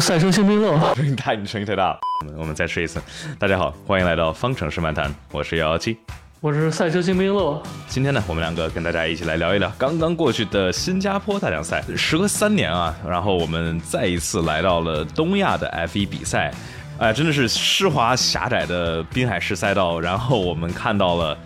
[0.00, 1.98] 赛车新兵乐，声音大，你声音太大了。
[2.20, 3.00] 我们我们再试一次。
[3.38, 5.96] 大家好，欢迎来到方程式漫谈，我是幺幺七，
[6.40, 7.62] 我是赛车新兵乐。
[7.88, 11.82] 今天呢，我们两个跟大家一起来聊一聊刚刚过去的新加坡大奖赛。
[11.96, 16.52] 时隔三年啊，然后我们再一次来到了东亚的 F1 比赛，
[16.98, 21.36] 哎，真的是湿滑狭窄的滨海式赛道，然后我们看到了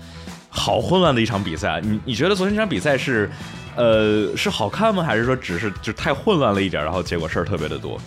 [0.49, 1.81] 好混乱的一场比赛。
[1.83, 3.31] 你你觉得昨天这场比赛是，
[3.77, 5.03] 呃，是好看吗？
[5.03, 7.99] 还是说只是就太混乱了一点，然后结果事儿特别的多？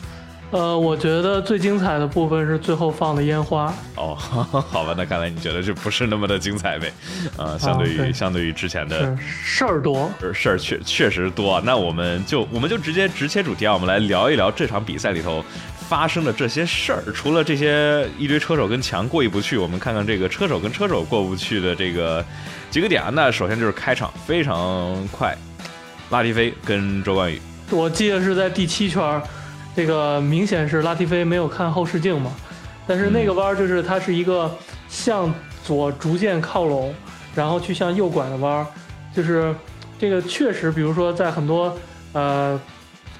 [0.51, 3.71] 呃，我觉得最精彩的部分是最后放的烟花。
[3.95, 6.91] 哦， 好吧，那看来你觉得这不是那么的精彩呗？
[7.37, 11.61] 呃，相对于相对于之前的事儿多，事儿确确实多。
[11.61, 15.45] 那我们就我们就直接直切主题啊，我们来聊一聊这场比赛里头
[15.87, 17.03] 发生的这些事儿。
[17.13, 22.25] 除了这些一堆车手跟墙过意不去，我们看看这个车手跟车手过不去的这个
[22.71, 23.11] 几个点啊。
[23.13, 25.37] 那首先就是开场非常快，
[26.09, 29.21] 拉蒂菲跟周冠宇，我记得是在第七圈。
[29.79, 32.29] 这个明显是拉蒂菲没有看后视镜嘛，
[32.85, 34.53] 但是那个弯就是它是一个
[34.89, 36.93] 向左逐渐靠拢，
[37.33, 38.67] 然后去向右拐的弯，
[39.15, 39.55] 就是
[39.97, 41.73] 这个确实，比如说在很多
[42.11, 42.59] 呃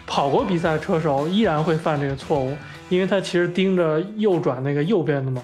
[0.06, 2.53] 跑过比赛的车手依然会犯这个错误，
[2.89, 5.41] 因为他其实盯着右转那个右边的嘛，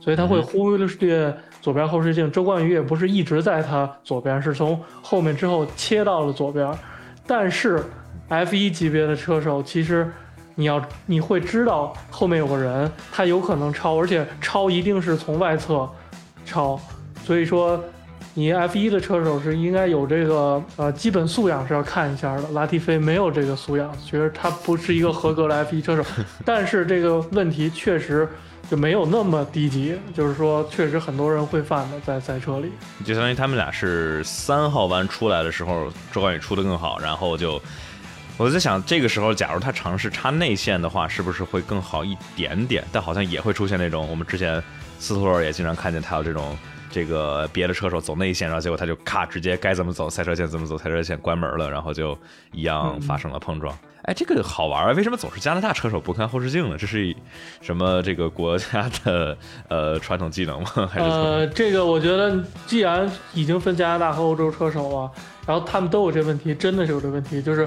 [0.00, 1.32] 所以他会忽略
[1.62, 2.28] 左边后视镜。
[2.32, 6.68] 周冠宇也不是一直在他左边，是从后面之后切到了左边，
[7.24, 7.80] 但是
[8.28, 10.10] F 一级别的车手其实。
[10.58, 15.86] 你要你会知道后面有个人，他有可能超，而且超一定是从外侧
[16.46, 16.80] 超，
[17.22, 17.78] 所以说
[18.32, 22.42] 你 F 一的车手是应该有这个呃基本素养是要看一下的。
[22.52, 26.02] 拉蒂菲没有这个素养，觉得他不是一个合格的 F 一车手，
[26.42, 28.26] 但是这个问题确实
[28.70, 32.72] 就没有那么低级，就是说确实很多人会犯的在赛车里。
[33.04, 37.60] 就相当于他们俩是三号弯出来的时候，周冠宇出的更好，然后就。
[38.38, 42.84] 我在想，这个时候假如他尝试插内线的话，是不是会更好一点点？
[42.92, 44.62] 但好像也会出现那种，我们之前
[44.98, 46.54] 斯托尔也经常看见他有这种，
[46.90, 52.16] 这个别的车手走内线，然后结果他就咔，直接该怎么走赛车线怎么走，赛车线关门了，然后就
[52.52, 53.74] 一样发生了碰撞。
[54.02, 54.92] 哎，这个好玩啊！
[54.92, 56.76] 为什么总是加拿大车手不看后视镜呢？
[56.78, 57.16] 这是
[57.62, 59.36] 什么这个国家的
[59.68, 60.68] 呃传统技能吗？
[60.92, 65.10] 还是呃，这个我觉得既然已经分加拿大和欧洲车手了，
[65.46, 67.66] 然后他们都有这问题，真的是有这问题，就是。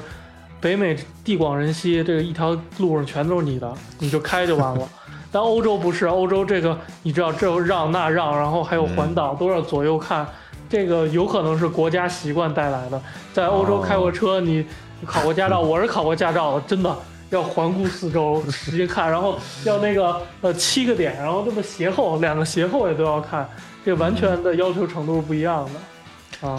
[0.62, 4.88] 北美地广人稀，这个一条路上全都是你的，你就开就完了。
[5.32, 10.28] 但欧洲不是，欧洲这个你知道，这让那让，然后还有环岛，都要左右看。
[10.68, 13.02] 这个有可能是国家习惯带来的。
[13.34, 14.66] 在欧洲开过车，你
[15.06, 16.96] 考过驾照，我是考过驾照的，真的
[17.30, 23.48] 要环顾四周，直接看，然后要那个呃七个点，然后这么斜后两个斜后也都要看，
[23.86, 25.72] 这完全的要求程度是不一样的。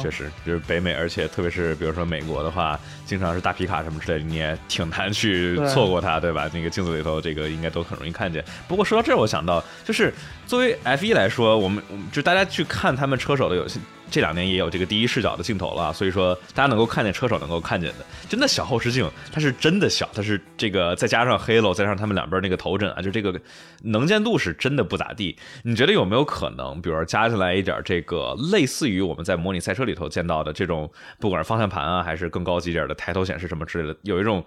[0.01, 6.51] 确实，就是北美，而且特别是比如说美国的话，经常是大皮卡什么之类的，你也挺难去错过它，对吧？
[6.53, 8.45] 那个镜子里头，这个应该都很容易看见。
[8.69, 10.13] 不过说到这儿，我想到就是。
[10.47, 11.81] 作为 F 一来说，我们
[12.11, 13.65] 就大家去看他们车手的有
[14.11, 23.41] 这两年也有这个第一视角的镜头了，所以说大家能够看见车手能够看见的，真的小后视镜，它是真的小，它是这个再加上 Halo，再加上他们两边那个头枕啊，就这个
[23.83, 25.37] 能见度是真的不咋地。
[25.63, 34.45] 你觉得有没有可能，比如说加进来一点这个类似于我们在模拟赛车里头见到的这种，不管是方向盘啊，还是更高级点的抬头显示什么之类的，有一种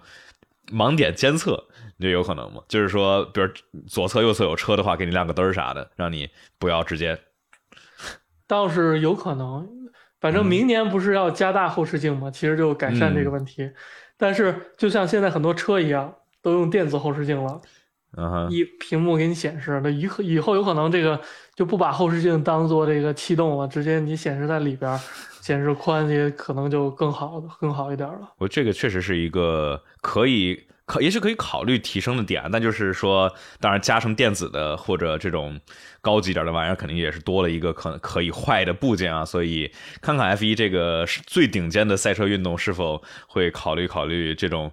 [0.72, 1.64] 盲点监测？
[1.96, 2.60] 你觉得有可能吗？
[2.68, 3.48] 就是说，比如
[3.86, 7.18] 左侧、右侧有车的话，给你亮个灯啥的，让你不要直接。
[8.46, 9.68] 倒是有可能，
[10.20, 12.30] 反正明年不是要加大后视镜吗？
[12.30, 13.70] 其实就改善这个问题。
[14.16, 17.60] 但是就像现在很多车一样，都用电子后视镜了，
[18.48, 19.80] 一屏幕给你显示。
[19.82, 21.20] 那以以后有可能这个
[21.54, 24.98] 就不把后视镜当做这个气动了，直接你显示在里边，
[25.40, 28.32] 显示宽也可能就更好更好一点了。
[28.38, 30.66] 我这个确实是一个可以。
[30.86, 35.60] 可也许可以考虑提升的点，那就是说，当然加成电子的或者这种
[36.00, 39.24] 高级点的玩意儿，肯定也是多了一个可可以坏的部件啊。
[39.24, 44.72] 所以看看 F 一这个最顶尖的赛车运动是否会考虑考虑这种。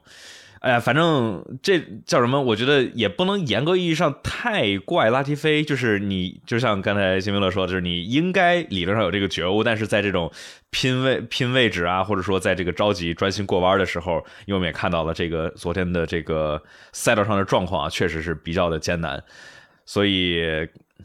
[0.61, 2.39] 哎呀，反正这叫什么？
[2.39, 5.63] 我觉得也不能严格意义上太怪拉提菲。
[5.63, 10.31] 就是你，就像刚才金明乐说，就是你应该理论上有这个觉悟，但是在这种
[10.69, 16.61] 拼位拼位置啊，或者说在这个着急专心过弯的时候，因为我们也看到了这个昨天的这个
[16.91, 19.23] 赛道上的状况啊，确实是比较的艰难，
[19.85, 20.43] 所以。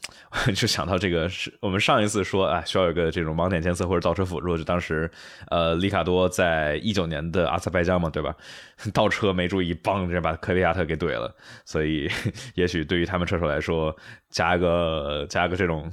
[0.54, 5.10] 就想到这个是我们上一次说啊，需要有个这种盲点监测或者倒车辅助，就当时
[5.50, 8.34] 呃，里卡多在一九年的阿塞拜疆嘛，对吧？
[8.93, 11.34] 倒车没注意，嘣，就把科维亚特给怼了。
[11.64, 12.08] 所以
[12.54, 13.94] 也许对于他们车手来说，
[14.31, 15.90] 加个加个这种，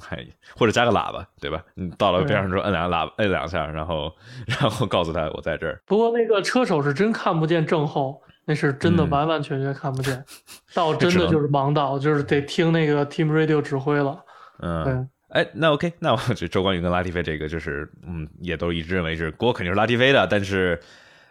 [0.56, 1.64] 或者加个喇叭，对吧？
[1.76, 4.14] 你到了边上之后，摁两个喇叭，摁两下，然后
[4.46, 5.82] 然后告诉他我在这儿。
[5.86, 8.22] 不过那个车手是真看不见正后。
[8.46, 10.24] 那是真的嗯完完全全看不见，
[10.74, 14.18] 道真的就是盲道，就是得听那个 Team Radio 指挥了。
[14.60, 14.84] 嗯。
[14.84, 20.80] 对，哎，那 OK，那我觉得周冠宇跟拉蒂菲这个就是，嗯，也都一致认为是锅肯定是拉蒂菲的，但是，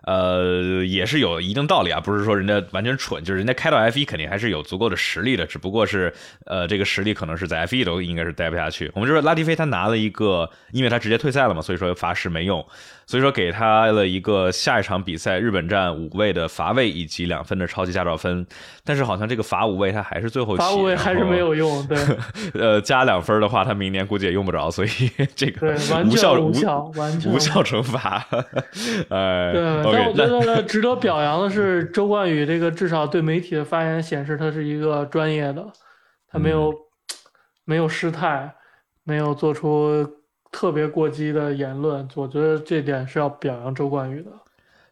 [0.05, 6.13] 呃，也是有一定道理啊，不是说人家完全蠢，就是人家开到 F 一肯定还是有足够的实力的，只不过是，
[6.47, 8.91] 呃，这个实力可能是在 F 一都应该是待不下去。
[8.95, 12.67] 我们就说拉蒂菲他拿了一个，因为他直接退赛了嘛，所以说罚时没用，
[13.13, 18.47] 所以说给他了一个下一场比赛日本站五位的罚位以及两分的超级驾照分，
[18.87, 21.99] 但是好像这个罚五位他还是最后起罚五位还是没有用，对。
[22.59, 24.89] 呃，加两分的话，他明年估计也用不着，所以
[25.35, 26.91] 这个， 完无效无效，
[27.27, 28.27] 无效惩罚。
[29.11, 29.53] 呃
[29.85, 35.63] 对，但我觉得值得表扬的是周冠宇这个至少对媒体的发言显示他是一个专业的，
[36.31, 36.77] 他没有、嗯。
[37.67, 38.53] 没有失态，
[39.05, 40.05] 没有做出
[40.53, 44.31] 特别过激的言论，我觉得这点是要表扬周冠宇的。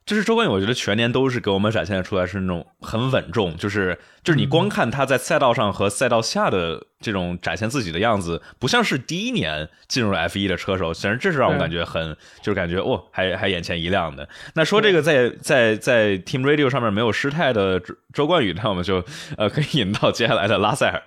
[0.07, 14.29] 就是周冠宇，我觉得全年都是给我们展现出来是那种很稳重，就是就是你光看他在赛道上和赛道下的这种展现自己的样子，不像是第一年进入 F 一的车手，其实这是让我对感觉很就是感觉哦，还还眼前一亮的。
[14.55, 19.05] 那说这个在在在 Team Radio 上面没有失态的周周冠宇，那我们就
[19.37, 21.03] 呃可以引到接下来的拉塞尔，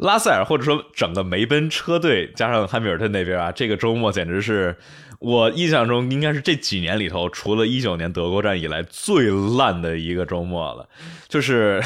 [0.00, 4.76] 拉塞尔或者说整个梅奔车队加上汉密尔顿那边啊，这个周末简直是。
[5.18, 10.88] 我印象中应该是这几年里头，除了一九年德国站以来最烂的一个周末了。
[11.28, 11.80] 就是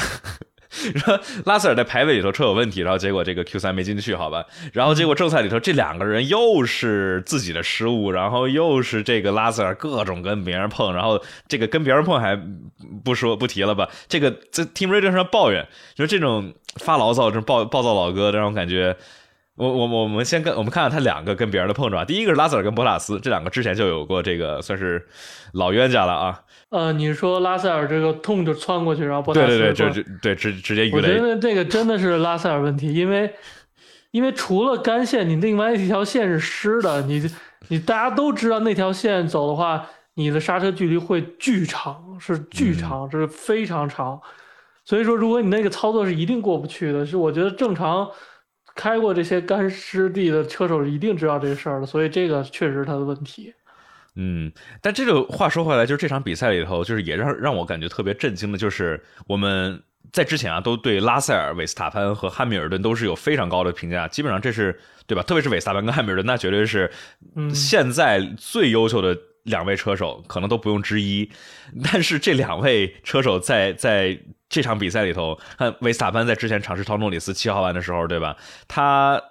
[0.69, 4.45] 说拉塞尔在排位里头车有问题，然后结果这个 Q 三没进去，好吧？
[4.73, 12.39] 然后结果正赛里头这两个人又是自己的失误，然后又是这个拉塞尔各种跟别人碰，然后这个跟别人碰还
[13.03, 13.89] 不说不提了吧？
[14.07, 18.95] 这个在 Team Radio 上抱怨，就是这种发牢骚、这种暴暴躁老哥，让我感觉。
[19.55, 25.03] 我我我们先跟我们看看他两个跟别人的碰撞，第一个是拉塞尔跟博塔斯，这两个之前就有过这个算是
[25.53, 26.41] 老冤家了啊。
[26.69, 31.07] 呃，你说拉塞尔这个痛就窜过去，然后博塔斯对对对，就就对直直接鱼我觉。
[31.19, 33.33] 得这个真的是拉塞尔问题，因为
[34.11, 37.23] 因为除了干线，你另外一条线是湿的，你
[37.69, 44.19] 你大家都知道那条线走的话，你的刹车距离会巨长，是巨长，是非常长。
[44.83, 48.09] 所以说，如果你那个操作是一定过不去的，是我觉得正常
[48.75, 53.53] 开过这些干湿地的车手一定知道这个事儿的，所以这个确实是他的问题。
[54.19, 59.81] 嗯，但这个话说回来，就是这场比赛里头，就是也让让我感觉特别震惊的，就是我们
[60.11, 65.21] 在之前啊，都对拉塞尔、韦斯塔潘和汉密尔顿都是有非常高的评价，基本上这是对吧？
[65.21, 66.89] 特别是韦斯塔潘跟汉密尔顿，那绝对是
[67.35, 71.29] 嗯现在最优秀的两位车手，可能都不用之一。
[71.83, 74.17] 但是这两位车手在在
[74.49, 78.35] 这场比赛里头，看维斯塔潘在之前尝试超诺里斯七号弯的时候，对吧？
[78.67, 79.21] 他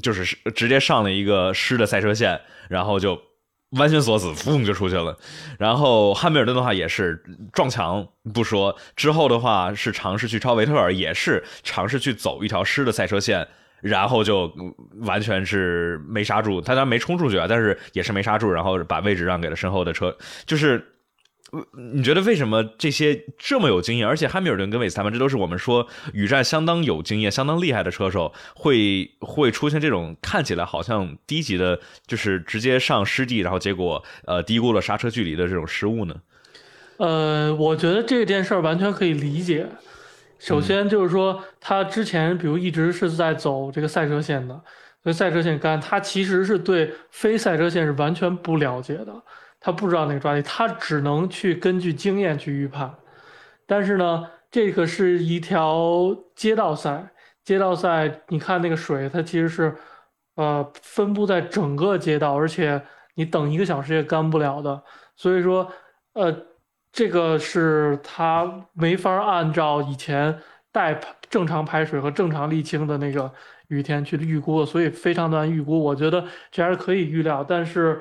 [0.00, 3.20] 就是直接上了一个湿的赛车线，然后就
[3.70, 5.16] 完全锁死，嗡就出去了。
[5.58, 7.22] 然后汉密尔顿的话也是
[7.52, 13.46] 撞墙不说，之后的话是尝试去超维特尔，也是尝试去走一条湿的赛车线。
[13.80, 14.52] 然后就
[15.02, 20.12] 完全是没刹住，他当然没冲出去啊，但是也是没刹住，然后把位置让给了身后的车。
[20.46, 20.84] 就是，
[21.94, 36.14] 你觉得为什么这些这么有经验，而且汉密尔顿跟韦斯塔潘这都是我们说雨战相当有经验、相当厉害的车手，会会出现这种看起来好像低级的，就是直接上湿地，然后结果呃低估了刹车距离的这种失误呢？
[36.98, 39.66] 呃，我觉得这件事儿完全可以理解。
[40.38, 44.54] 首先就是说，他之前比如一直是在走这个赛车线的，
[45.02, 49.14] 所以赛车线干，他其实是对非赛车线是完全不了解的，
[49.60, 52.94] 他不知道那个抓地，他只能去根据经验去预判。
[53.66, 57.10] 但是呢，这个是一条街道赛，
[57.44, 59.76] 街道赛，你看那个水，它其实是
[60.36, 62.80] 呃分布在整个街道，而且
[63.14, 64.82] 你等一个小时也干不了的。
[65.16, 65.70] 所以说，
[66.14, 66.34] 呃，
[66.92, 70.38] 这个是他没法按照以前
[70.70, 70.98] 带
[71.28, 73.30] 正常排水和正常沥青的那个
[73.68, 75.78] 雨天去预估的，所以非常难预估。
[75.82, 78.00] 我觉得这还是可以预料，但是，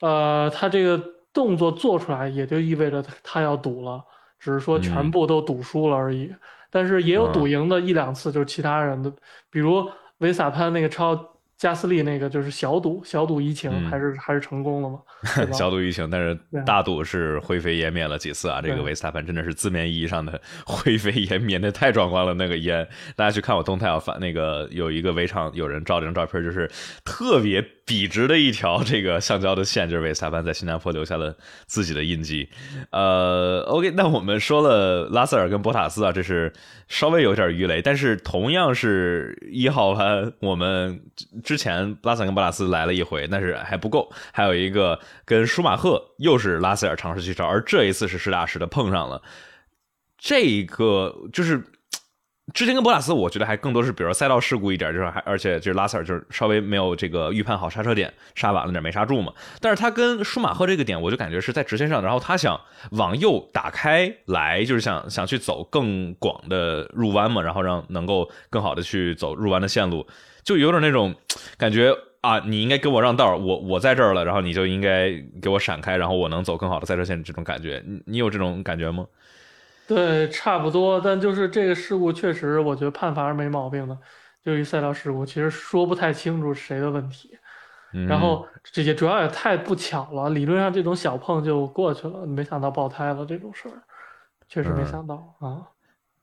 [0.00, 1.02] 呃，他这个
[1.32, 4.02] 动作做出来，也就意味着他他要赌了，
[4.38, 6.34] 只是说全嗯部都赌输了而已。
[6.70, 9.10] 但是也有啊赌赢的一两次，就是其他人的，
[9.50, 11.14] 比如维萨潘那个超
[11.58, 15.00] 加斯利那个，就是小赌小赌怡情，嗯还是还是成功了嘛？
[15.52, 18.62] 小赌怡情，但是大赌是灰飞烟灭了几次啊！
[18.62, 22.86] 这个维斯塔潘真的是字面意义上的 灰飞烟灭，那太壮观了，那个烟。
[23.16, 26.70] 大家去看我动态啊，发那个有一个围场有人照这张照片，就是
[27.04, 31.36] 特别笔直的一条这个橡胶的线，就是维斯塔潘在新加坡留下了
[31.66, 32.48] 自己的印记。
[32.92, 36.52] 呃，OK，那我们说了拉塞尔跟博塔斯啊，这是
[36.86, 41.00] 稍微有点鱼雷，但是同样是一号弯，我们
[41.48, 49.22] 之前拉塞尔跟博塔斯来了一回，但是还不够，还有一个跟舒马赫又是拉塞尔尝试去找，而这一次是实打实的碰上了。
[50.18, 51.64] 这个就是
[52.52, 59.32] 之前跟博拉斯，我觉得还更多是比如说赛道事故一点，就是还而且就是拉塞尔就是稍微没有这个预判好刹车点，刹晚了点没刹住嘛。
[59.58, 70.06] 但是他跟舒马赫这个点，我就感觉是在直线上，然后他想往右打开来，就是想想去走更广的入弯嘛，然后让能够更好的去走入弯的线路，
[70.48, 71.14] 就有点那种
[71.58, 75.10] 感觉啊，你应该给我让道，我我在这儿了，然后你就应该
[75.42, 79.06] 给我闪开，然后我能走更好的赛车线这种感觉，你你有这种感觉吗？
[79.86, 83.98] 对，差不多，但就是这个事故确实，我觉得判罚是没毛病的。
[84.42, 87.36] 就一赛道事故，其实说不太清楚谁的问题。
[88.08, 93.82] 然后这些主要也太不巧了，理论上这种小碰就过去了，没想到爆胎了这种事儿，
[94.48, 95.60] 确实没想到啊。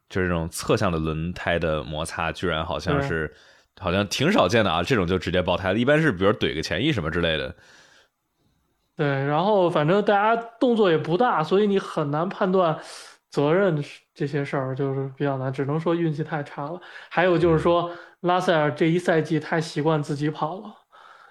[0.10, 3.34] 就是这种侧向的轮胎的摩擦，居然好像是
[3.79, 4.84] 好像挺少见的啊！
[4.84, 7.55] 这种就直接爆胎了，一般是比如怼个前翼什么之类的。
[8.96, 12.79] 对，然后反正大家动作也不大，所以你很难判断。
[13.32, 16.79] 责任这些事儿就是比较难，只能说运气太差了。
[17.10, 17.91] 还有就是说，
[18.22, 20.74] 拉塞尔这一赛季太习惯自己跑了，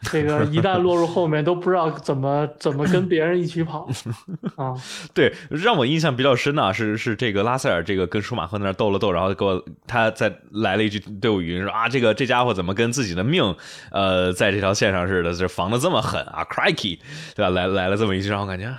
[0.13, 3.89] 这个一旦落入后面都不知道怎么怎么跟别人一起跑
[4.57, 4.75] 啊。
[5.13, 13.55] 对，让我印象比较深的是是这个拉塞尔这个跟舒马赫那斗了斗，然后给我他再来了一句队伍语音说啊，这个这家伙怎么跟自己的命
[13.91, 16.99] 呃在这条线上似的，就防的这么狠啊，Crikey，
[17.35, 17.51] 对吧？
[17.51, 18.73] 来来了这么一句，让我感觉。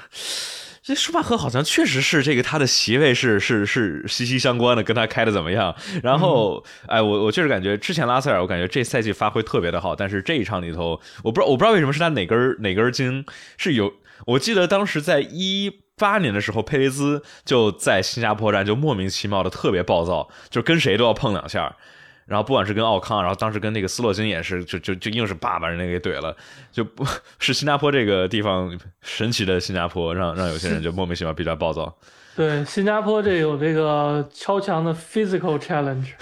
[0.86, 5.75] 这舒马赫好像确实是这个，他的席位是是是息息相关的，跟他开的怎么样？
[6.04, 13.25] 然后，哎，我我确实感觉之前拉塞尔，我感觉这赛季发挥特别的好，但是这一场里头，我不知道我不知道为什么是他哪根哪根筋
[13.58, 13.92] 是有，
[14.27, 21.75] 我记得当时在一八年的时候，佩雷兹就在新加坡站就莫名其妙的特别暴躁，就跟谁都要碰两下。
[22.25, 26.36] 然后不管是跟奥康，然后当时跟那个斯洛金也是，就就就硬是叭把人家给怼了，
[26.72, 27.05] 就不
[27.38, 31.96] 是新加坡这个地方神奇的新加坡，让让有些人就莫名其妙比较暴躁。
[32.36, 36.13] 对，新加坡这有这个超强的 physical challenge，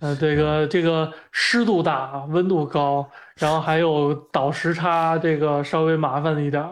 [0.00, 6.68] 呃，这个 这个湿度大，温度高，然后还有倒时差，这个稍微麻烦一点，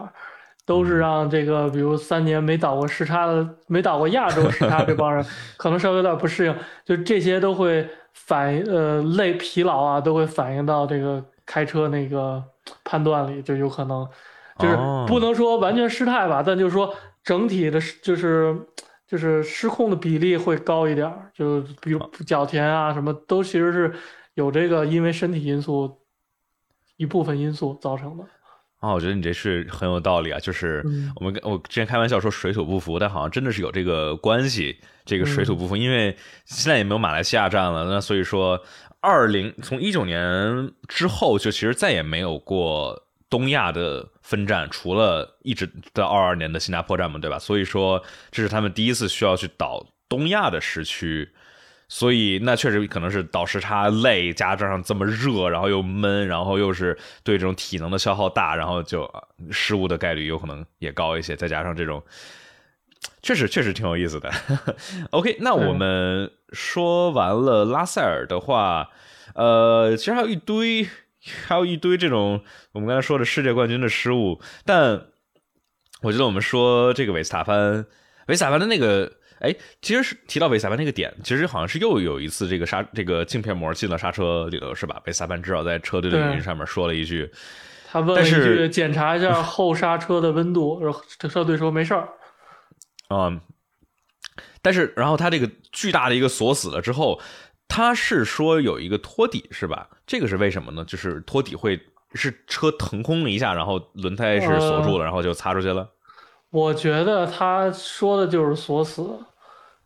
[0.65, 7.87] 都是让这个比如三年没倒过时差的，没倒过亚洲时差这帮人 可能稍微有点不适应，就这些都会。
[8.15, 12.43] 反呃累疲劳啊，都会反映到这个开车那个
[12.83, 14.07] 判断里，就有可能
[14.57, 16.91] 就是不能说完全失态吧，但就是说
[17.23, 18.57] 整体的，就是
[19.05, 23.93] 就是失控的比例会高一点，就比如脚田啊什么都其实是
[24.33, 25.99] 有这个因为身体因素
[26.97, 28.23] 一部分因素造成的。
[28.79, 30.83] 啊，我觉得你这是很有道理啊，就是
[31.15, 34.79] 我们我之前开玩笑说水土不服，但好像真的是有这个关系。
[35.05, 38.59] 这个水土不服，因为现在也没有马来西亚站了，那所以说，
[39.01, 47.37] 二零从一九年之后，就其实再也没有过东亚的分站，除了一直到二二年的新加坡站嘛，对吧？
[47.37, 48.01] 所以说，
[48.31, 51.29] 这是他们第一次需要去倒东亚的时区。
[51.87, 59.07] 所以那确实可能是倒时差累，加上这么热，然后又闷，然后又是对这种体能的消耗大，然后就
[59.51, 61.35] 失误的概率有可能也高一些。
[61.35, 62.03] 再加上这种，
[63.21, 64.31] 确实确实挺有意思的。
[65.11, 68.89] OK，那我们说完了拉塞尔的话，
[69.35, 70.89] 呃，其实还有一堆，
[71.45, 75.05] 还有一堆这种我们刚才说的世界冠军的失误，但
[76.01, 77.85] 我觉得我们说这个维斯塔潘，
[78.27, 79.11] 维斯塔潘的那个。
[79.39, 85.01] 哎，其实是提到维萨班那个点，其实好像是又有一次这个刹这个镜片膜进了刹车里头，是吧？
[85.05, 87.29] 维萨班至少在车队的语音上面说了一句，
[87.91, 92.07] 他问了一句：“检查一下后刹车的温度。”然后车队说：“没事儿。
[93.09, 93.39] ”嗯，
[94.61, 97.21] 但是然后他这个巨大的一个锁死了之后，
[97.67, 99.89] 他是说有一个托底，是吧？
[100.07, 100.83] 这个是为什么呢？
[100.85, 101.79] 就是托底会
[102.13, 105.89] 是车腾空了一下，然后轮胎是锁住了，然后就擦出去了。
[106.55, 109.19] 我觉得他说的就是锁死，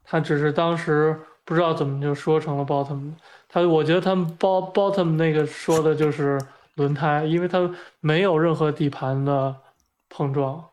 [0.03, 3.11] 他只是当时不知道怎么就说成了 bottom。
[3.47, 6.39] 他我觉得他们 bottom 那个说的就是
[6.75, 7.67] 轮胎，因为他
[8.01, 9.55] 没有任何底盘的
[10.09, 10.63] 碰撞。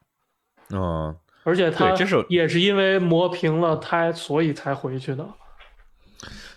[0.69, 1.95] 嗯，而且他
[2.29, 5.27] 也是因为磨平了胎，所以才回去的。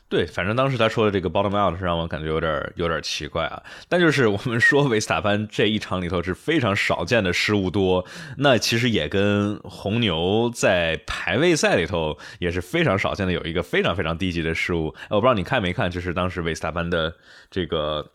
[0.10, 3.62] 对，反正当时他说的这个 bottom out 是让我感觉有点有点奇怪啊。
[3.88, 8.04] 但就是我们说维斯塔潘这一场里头是非常少见的失误多，
[8.38, 14.88] 那其实也跟红牛在排位赛里头也是非常少见的有一个非常非常低级的失误。
[15.12, 17.14] 我不知道你看没看，就是当时维斯塔潘的
[17.52, 18.12] 这个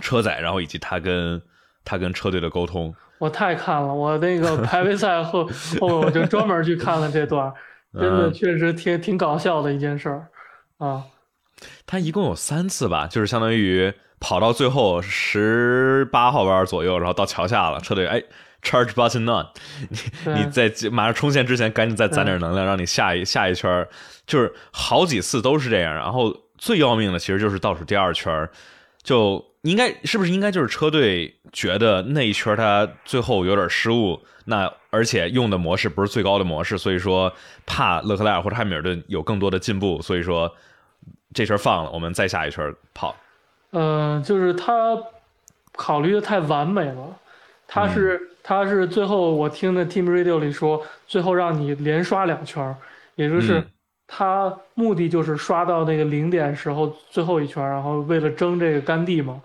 [0.00, 1.42] 车载，然后以及他跟
[1.84, 2.94] 他跟车队的沟通。
[3.18, 5.44] 我太看了，我那个排位赛后
[5.80, 7.52] 后我就专门去看了这段，
[7.92, 10.28] 真的确实挺挺搞笑的一件事儿。
[10.80, 11.04] 啊，
[11.86, 18.22] 他一共有三次吧，就是相当于跑到最后十八号弯左右，然后到桥下了，车队哎
[18.62, 19.46] ，charge button on，
[19.88, 19.98] 你
[20.32, 23.86] 你在马上冲线之前赶紧再攒点能量，让你下一下一圈，
[24.26, 25.94] 就是好几次都是这样。
[25.94, 28.48] 然后最要命的其实就是倒数第二圈，
[29.02, 37.32] 就应该是不是应该就是车队觉得那一圈儿他最后有点失误，那而且用的模式不是最高的模式，所以说
[37.64, 40.54] 怕勒克莱尔或者汉密尔顿有更多的进步，所以说
[41.32, 43.14] 这圈放了，我们再下一圈跑。
[43.72, 44.98] 嗯，就是他
[45.72, 47.16] 考虑的太完美了，
[47.66, 52.74] 他是、嗯他是最后我听的 Team Radio 里说，最后让你连刷两圈，
[53.14, 53.66] 也就是嗯
[54.08, 59.40] 他目的就是刷到那个零点时候最后一圈，然后为了争这个甘地嘛，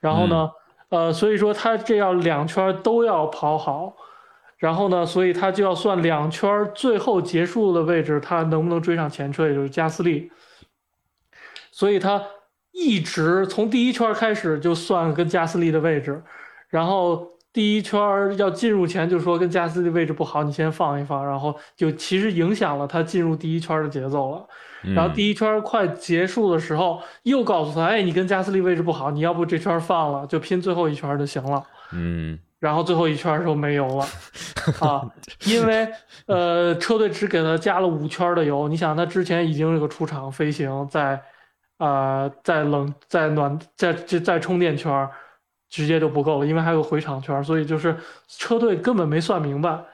[0.00, 0.50] 然后呢，
[0.88, 3.94] 嗯呃，所以说他这要两圈都要跑好。
[4.58, 10.30] 然后呢，所以他就要算两圈最后结束的位置，他能不能追上前车，也就是加斯利。
[11.80, 12.22] 所以他
[12.72, 16.22] 一直从第一圈开始就算跟加斯利的位置，
[16.68, 17.98] 然后第一圈
[18.36, 24.46] 要进入前就说跟加斯利位置不好，你先放一放，然后就其实影响了他进入第一圈的节奏了。
[24.84, 31.64] 嗯然后第一圈快结束的时候，又告诉他，哎，你跟加斯利位置不好，你要不这圈放了，就拼最后一圈就行了。
[31.92, 34.06] 嗯然后最后一圈的时候没油了，
[34.86, 35.00] 啊，
[35.46, 35.88] 因为
[36.26, 41.18] 呃车队只给他加了五圈的油，你想他之前已经有个出场飞行，在
[41.80, 45.10] 呃在冷在暖在这在充电圈儿
[45.68, 47.96] 直接就不够了，因为还有回场圈儿，所以就是
[48.28, 49.84] 车队根本没算明白，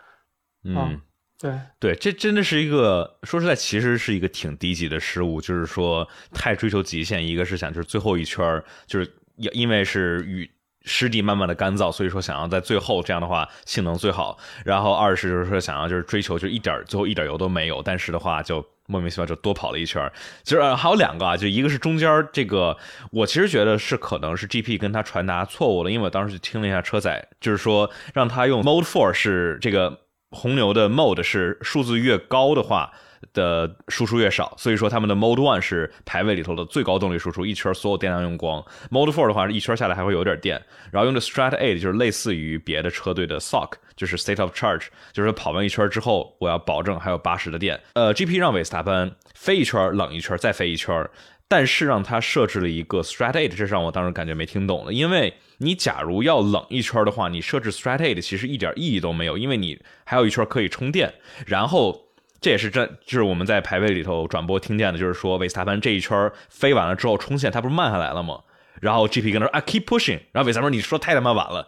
[0.65, 1.01] 嗯。
[1.39, 7.27] 对，对，这真的是一个说实在，其实是一个挺低级的失误，就是说太追求极限。
[7.27, 10.51] 一个是想就是最后一圈儿，就是也因为是雨
[10.87, 14.39] 湿地慢慢的干燥，所以说想要在最后这样的话性能最好。
[14.65, 20.11] 然后二是就是说想要就是追求就一点最后一点油都没有，但是的话就莫名其妙就多跑了一圈。
[20.45, 22.77] 其实、呃还有两个啊，就一个是中间这个，
[23.11, 29.99] 我其实觉得是可能是 GP 跟他传达错误了，因为我当时就听了一下车载，就是说让他用 Mode Four 是这个
[30.31, 32.93] 红牛的 Mode 是数字越高的话。
[33.37, 38.65] 的输出越少，所以说他们的 Mode One 是排位里头的最高动力输出，一圈所有电量用光。
[38.91, 40.61] Mode Four 的话是，一圈下来还会有点电。
[40.91, 47.79] 然后用的 Strat Eight 就是类似于别的车队的 Sock，就是 State of Charge，就是跑完一圈之后，我要保证还有八十的电。
[47.93, 51.07] 呃，GP 让韦斯塔潘飞一圈冷一圈再飞一圈，
[51.47, 61.13] 但是让他设置了一个 Strat Eight，这让我当时感觉没听懂了，因为你假如要冷一圈的话，你设置 Strat Eight 其实一点意义都没有，因为你还有一圈可以充电，
[61.47, 62.06] 然后。
[62.41, 68.41] 这也是这，就是我们在排位里头转播听见的，就是说韦斯塔潘这一圈飞完了之后冲线，他不是慢下来了吗？
[68.81, 71.67] 然后 GP 跟他说啊 keep pushing，然后韦斯塔潘你说太他妈晚了，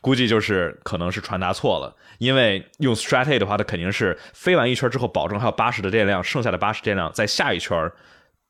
[0.00, 7.92] 估计就是可能是传达错了，因为用 Strat A 的话，它肯定是飞完一圈之后保证还有八十的电量，剩下的八十电量在下一圈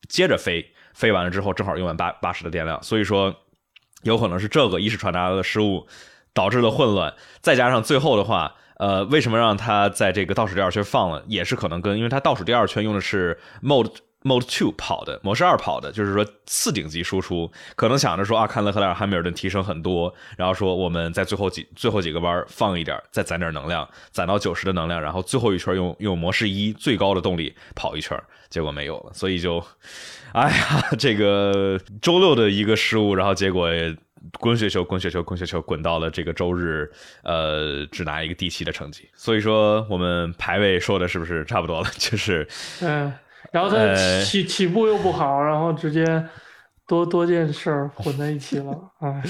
[0.09, 3.35] 接着飞，飞完了之后正好用完八八十的电量，所以说
[4.03, 5.87] 有可能是这个一是传达的失误
[6.33, 8.55] 导致了混乱，再加上最后的话。
[8.79, 11.23] 呃，为什么让他在这个倒数第二圈放了？
[11.27, 29.65] 也是可能跟因为他倒数第二圈用的是 Mode Mode Two 跑的，模式二跑的，就是说次顶级输出，可能想着说啊，看勒克莱尔、汉密尔顿提升很多，然后说我们在最后几最后几个弯放一点，再攒点能量，攒到九十的能量，然后最后一圈用用模式一最高的动力跑一圈，结果没有了，所以就，
[30.33, 33.71] 哎呀，这个周六的一个失误，然后结果。
[34.39, 36.91] 滚雪球，滚雪球，滚雪球，滚到了这个周日，
[37.23, 39.09] 呃，只拿一个第七的成绩。
[39.15, 41.89] 所以说，我们排位说的是不是差不多了？
[41.97, 42.47] 就是，
[42.83, 43.12] 嗯，
[43.53, 46.25] 然后他呃起起步又不好，然后直接
[46.87, 49.23] 多多件事儿混在一起了， 哎，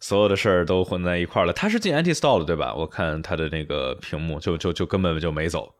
[0.00, 1.52] 所有的事儿都混在一块儿了。
[1.52, 2.74] 他是进 anti stall 了，对吧？
[2.74, 5.74] 我看他的那个屏幕，就就就根本就没走。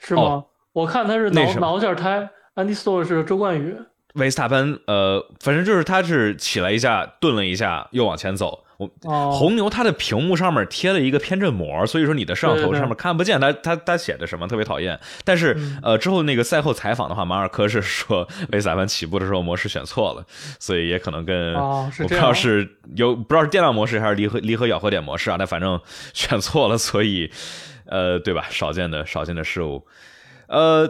[0.00, 0.22] 是吗？
[0.22, 3.74] 哦我看他是挠挠一下胎，anti Store 是周冠宇，
[4.18, 8.64] 维斯塔潘，呃，反正就是他是起来一下，顿了一下，又往前走。
[8.78, 14.96] 我哦，红牛它的屏幕上面贴了一个偏振膜，所以说你的摄像头上面看不见它它它写的什么，特别讨厌。
[15.24, 20.24] 但是嗯呃，之后那个赛后采访的话，马尔科是说维斯塔潘起步的时候模式选错了，
[20.60, 25.80] 所以也可能跟哦我不知道是有不知道是电量模式还是离合离合咬合点模式啊，但反正
[26.14, 27.28] 选错了，所以
[27.86, 28.46] 呃，对吧？
[28.48, 29.84] 少见的少见的事物。
[30.46, 30.88] 呃，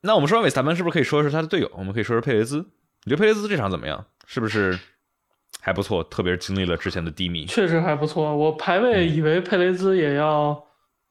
[0.00, 1.70] 那我们说完韦斯塔潘，是不是可以说是他的队友？
[1.74, 2.58] 我们可以说说佩雷兹。
[3.04, 4.04] 你觉得佩雷兹这场怎么样？
[4.26, 4.78] 是不是
[5.60, 6.04] 还不错？
[6.04, 7.46] 特别是经历了之前的低迷。
[7.46, 8.36] 确实还不错。
[8.36, 10.62] 我排位嗯以为佩雷兹也要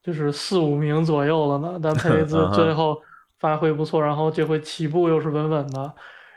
[0.01, 3.01] 就是四五名左右了呢，但佩雷兹 最后
[3.39, 5.93] 发挥不错，然后这回起步又是稳稳的，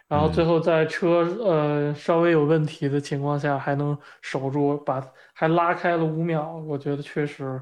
[0.08, 5.00] 然后嗯最后在车呃稍微有问题的情况下还能守住，把
[5.32, 7.60] 还拉开了五秒，我觉得确实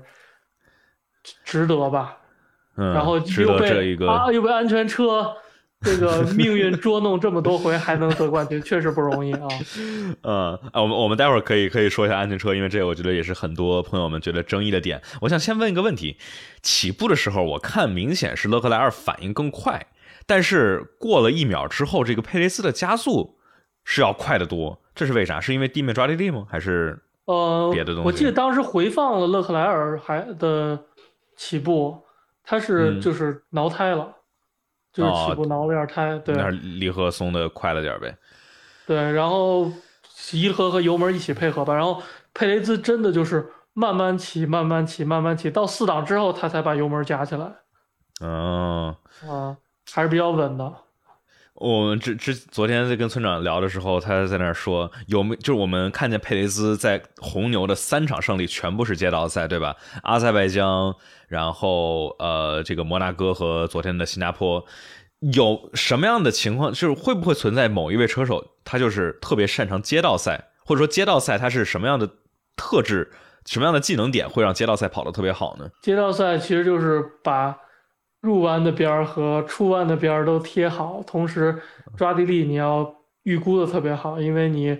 [1.44, 2.16] 值得吧。
[2.78, 5.34] 嗯，然后又被啊又被安全车
[5.80, 9.46] 这个命运捉弄这么多回还能得冠军，确实不容易啊。
[10.22, 15.00] 嗯啊，我们我们待会儿可以可以说一下安全车，因为这个我觉得也是很多朋友们觉得争议的点。
[15.20, 16.16] 我想先问一个问题：
[16.62, 19.86] 起步的时候，我看明显是勒克莱尔反应更快，
[20.26, 23.38] 但是过了一秒之后，这个佩雷斯的加速
[23.84, 25.40] 是要快得多，这是为啥？
[25.40, 26.44] 是因为地面抓地力吗？
[26.50, 28.06] 还是呃别的东西？
[28.06, 30.76] 我记得当时回放了勒克莱尔还的
[31.36, 31.96] 起步，
[32.48, 34.14] 他是就是挠胎了。
[34.90, 38.12] 就是起步挠了点胎，对，那离合松的快了点呗。
[38.86, 39.70] 对，然后
[40.32, 41.72] 离合和油门一起配合吧。
[41.72, 42.02] 然后
[42.34, 47.52] 佩雷兹真的就是慢慢骑，慢慢骑，慢慢骑，到四档之后他才把油门加起来。
[48.22, 48.88] 嗯，
[49.28, 49.56] 啊，
[49.92, 50.72] 还是比较稳的。
[51.54, 59.76] 我们之之昨天在跟村长聊的时候，他在那说有没就是我们看见佩雷兹在红牛的三场胜利全部是街道赛，对吧？
[60.02, 60.94] 阿塞拜疆，
[61.28, 64.64] 然后呃这个摩纳哥和昨天的新加坡，
[65.32, 66.72] 有什么样的情况？
[66.72, 72.10] 就是会不会存在某一位车手他就是特别擅长街道赛，或者说街道赛他是什么样的
[72.56, 73.12] 特质，
[73.46, 75.68] 什么样的技能点会让街道赛跑得特别好呢？
[75.82, 77.56] 街道赛其实就是把。
[78.20, 81.56] 入弯的边儿和出弯的边儿都贴好，同时
[81.96, 84.76] 抓地力你要预估的特别好，因为你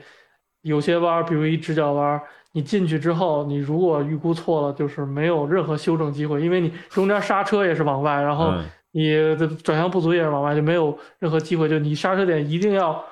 [0.62, 2.20] 有些弯，比如一直角弯，
[2.58, 8.52] 你进去之后，你如果预估错了，就是没有任何修正机会，因为你中间刹车也是往外，然后
[8.90, 11.68] 你的转向不足也是往外，就没有任何机会。
[11.68, 13.04] 就你刹车点一定要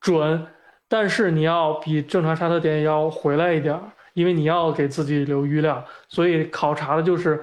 [0.00, 0.44] 准，
[0.88, 3.80] 但是你要比正常刹车点要回来一点，
[4.14, 7.40] 因为你要给自己留余量，所以考察的就是。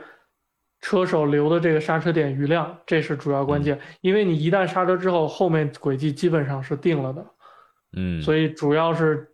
[0.82, 7.26] 车手留的这个刹车点余量，这是主要关键，因为你一旦刹车之后，后面轨迹基本上是定了的，
[7.98, 9.28] 嗯，所以主要是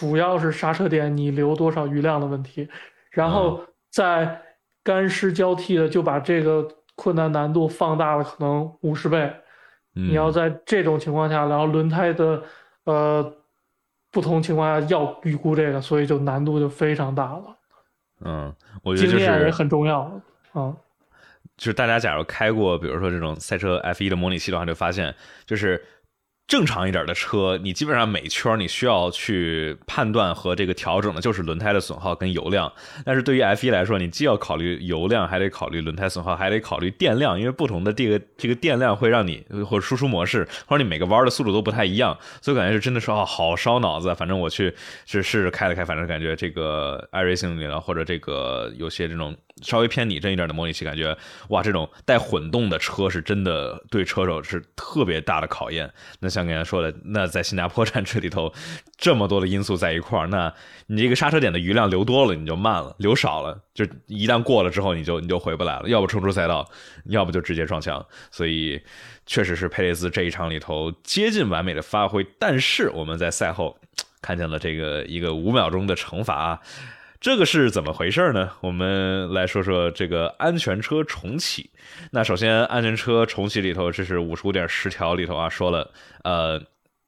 [0.00, 2.66] 主要是刹车点你留多少余量的问题，
[3.10, 4.40] 然后在
[4.82, 9.30] 干湿交替的就把这个困难难度放大了可能五十倍，
[9.92, 12.42] 你要在这种情况下，然后轮胎的
[12.84, 13.36] 呃
[14.10, 17.56] 不同情况下要预估这个，所以就难度就非常大了，
[18.24, 20.00] 嗯，我觉得经验也很重要。
[20.52, 20.74] 啊，
[21.58, 25.84] 就是大家假如开过，比如说这种赛车 F 一的模拟器的话，就发现就是。
[26.50, 32.72] 正常一点的车，你基本上每圈你需要去判断和这个调整的就是轮胎的损耗跟油量。
[33.04, 44.12] 但是对于 F1 来说，你既要考虑油量，还得考虑轮胎损耗，还得考虑电量，因为不同的这个这个电量会让你或者输出模式，或者你每个弯的速度都不太一样，所以感觉是真的是哦，好烧脑子。
[44.16, 44.74] 反正我去
[45.06, 51.16] 是试着开了开，反正感觉这个 iRacing 里了，或者这个有些这种稍微偏拟真一点的模拟器，感觉
[51.48, 55.90] 哇，这种带混动的车是真的对车手是特别大的考验。
[56.18, 56.50] 那像。
[56.50, 58.52] 刚才说的，那在新加坡站这里头，
[58.96, 60.52] 这么多的因素在一块儿，那
[60.88, 65.88] 你这个刹车点的余量留多了，你就慢了；留少了，就一旦过了之后，你就你就回不来了。
[65.88, 66.68] 要不冲出赛道，
[67.04, 68.04] 要不就直接撞墙。
[68.32, 68.80] 所以，
[69.26, 72.26] 确实是佩雷斯这一场里头接近完美的发挥。
[72.36, 73.78] 但是我们在赛后
[74.20, 76.60] 看见了这个一个五秒钟的惩罚。
[77.20, 78.52] 这个是怎么回事呢？
[78.62, 81.70] 我们来说说这个安全车重启。
[82.12, 85.92] 那首先，安全车重启里头，这是五十五点十条里头啊，说了，
[86.24, 86.58] 呃，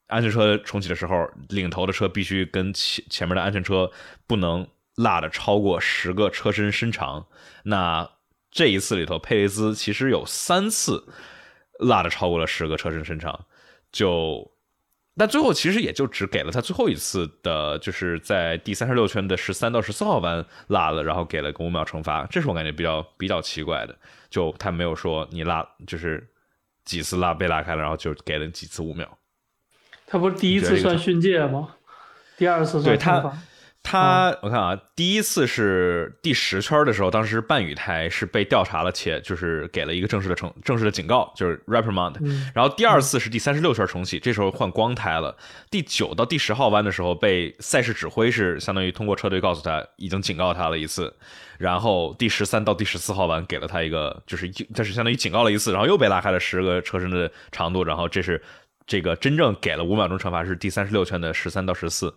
[0.08, 3.90] 安全车重启的时候，领头的车必须跟前前面的安全车
[4.26, 7.26] 不能落的超过十个车身身长。
[7.64, 8.10] 那
[8.50, 11.06] 这一次里头，佩雷兹其实有三次
[11.78, 13.46] 落的超过了十个车身身长，
[13.90, 14.51] 就。
[15.16, 23.94] 但最后其实也就只给了他最后一次的，就是在第三十六圈的十三到十四号弯拉了，然后给了个五秒惩罚，这是我感觉比较比较奇怪的。
[24.30, 26.26] 就他没有说你拉就是
[26.84, 29.18] 几次拉被拉开了，然后就给了几次五秒。
[30.06, 31.76] 他不是第一次算训诫吗？
[32.38, 33.38] 第二次算惩罚。
[33.82, 42.14] 他，我看啊，第一次是第十圈的时候，当时半雨胎是被调查了，且就是给了一个正式的惩正式的警告，就是 reprimand。
[42.54, 45.36] 然后第二次是第三十六圈重启，这时候换光胎了。
[45.70, 51.12] 第九到第十号弯的时候，被赛事指挥是相当于通过车队告诉他已经警告他了一次。
[51.58, 57.84] 然后第十三到第十四号弯给了他一个，就是这是相当于警告了一次，然后又被拉开了十个车身的长度。
[57.84, 58.40] 然后这是
[58.86, 62.14] 这个真正给了五秒钟惩罚是第三十六圈的十三到十四。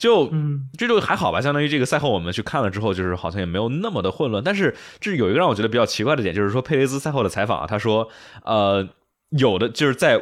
[0.00, 4.42] 就嗯，这就还好吧，相当于这个赛后我们去看了之后，就是好像也没有那么的混乱。
[4.42, 8.08] 但是这有一个让我觉得比较奇怪的点，就是说佩雷兹赛后的采访啊，他说，
[8.44, 8.88] 呃，
[9.28, 10.18] 有的就是在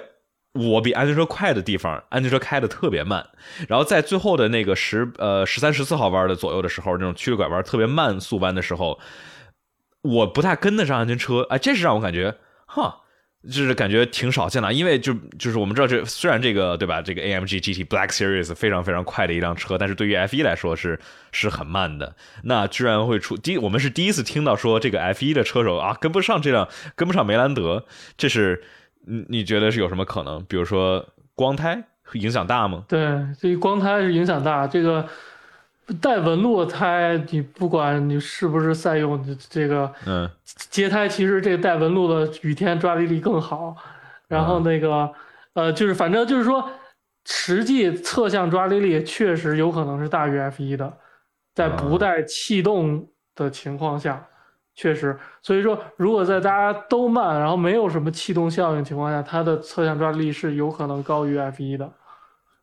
[0.54, 3.24] 我比安全车快的地方，安全车开的特别慢，
[3.68, 8.98] 然后在最后的那个十呃十三十四号弯的左右的时候，那种曲拐弯特别慢速弯的时候，
[10.02, 12.34] 我不太跟得上安全车，哎，这是让我感觉，
[12.66, 13.02] 哈。
[13.44, 20.98] 就是感觉挺少见的，因为就就是我们知道，这虽然这个对吧，这个 AMG GT Black Series 非常非常快的一辆车，但是对于 F1 来说是
[21.30, 22.16] 是很慢的。
[22.42, 28.62] 那居然会出第，我们是第一次听到说这个 F1 的车手啊跟不上这辆，跟不上梅兰德，这是
[29.06, 30.44] 你你觉得是有什么可能？
[30.46, 32.84] 比如说光胎影响大吗？
[32.88, 33.00] 对，
[33.40, 34.66] 对于光胎是影响大。
[34.66, 35.08] 这个
[36.00, 43.76] 带纹路的胎，你不管你是不是赛用，这个嗯接胎其实这个带纹路的雨天抓地力更好。
[44.26, 45.10] 然后那个
[45.54, 46.70] 呃，就是反正就是说，
[47.24, 50.92] 实际侧向抓地力确实有可能是大于 F 一的，
[51.54, 54.24] 在不带气动的情况下。
[54.74, 61.90] 确实，所以说，如果在大家都慢，然后没有什么气动效应情况下，它的侧向抓地力是有可能高于 F 一的。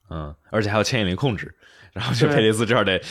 [0.10, 1.54] 嗯，而且还有牵引力控制，
[1.96, 3.02] 然后就佩雷斯这儿得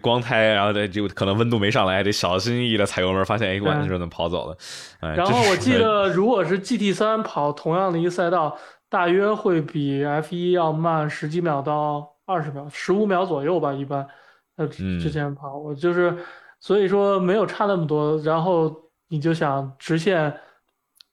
[0.00, 4.56] 光胎，然后得就可能温度没上来，得小心翼翼的踩油门，发现哎，完了之后能跑走了。
[5.00, 8.56] 哎，然后我记得，如果是 GT 三跑同样的一个赛道，
[8.88, 14.06] 大约会比 F 一要慢十几秒到二十秒，十五秒左右吧，一般。
[14.56, 16.16] 呃，之前跑我就是。
[16.60, 18.74] 所以说没有差那么多，然后
[19.08, 20.34] 你就想直线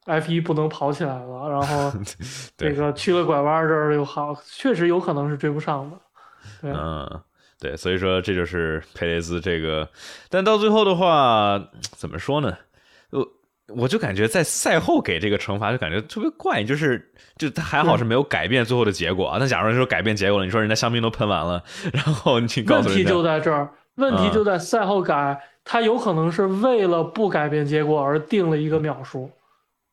[0.06, 1.92] F 一不能跑起来了，然后
[2.56, 5.98] 这个去了拐弯这儿又好，确实有可能是追不上的。
[6.62, 7.22] 对，嗯，
[7.60, 9.90] 对，所以说这就是佩雷兹这个，
[10.30, 12.58] 但到最后的话怎么说呢？
[13.12, 13.28] 我
[13.76, 19.38] 我就感觉在赛后给这个惩罚就感觉特别怪，就是就他还好是没有改变最后的结果啊。
[19.40, 23.70] 那假如说改变结果了，你说人家香槟都喷完了，然后你告诉问题就在这儿。
[23.96, 29.30] 问题就在赛后改，他有可能是为了不改变结果而定了一个秒数。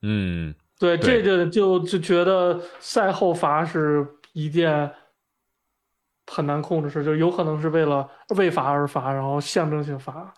[0.03, 4.89] 嗯，对，这个就就觉得赛后罚是一件
[6.31, 10.33] 很难控制是，就有可能是为了为罚而罚，然后象征性罚。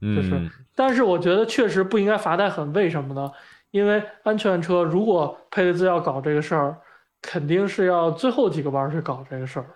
[0.00, 2.72] 就是，但是我觉得确实不应该罚太狠。
[2.72, 3.30] 为什么呢？
[3.70, 6.76] 因为安全车如果佩雷兹要搞这个事儿，
[7.20, 9.66] 肯定是要最后几个弯去搞这个事儿。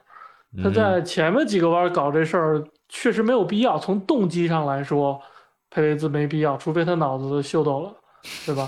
[0.63, 2.65] 他在前面几个弯搞这事儿。
[2.91, 3.79] 确实没有必要。
[3.79, 5.21] 从动机上来说，
[5.69, 7.95] 佩雷兹没必要，除非他脑子秀逗了，
[8.47, 8.67] 对吧？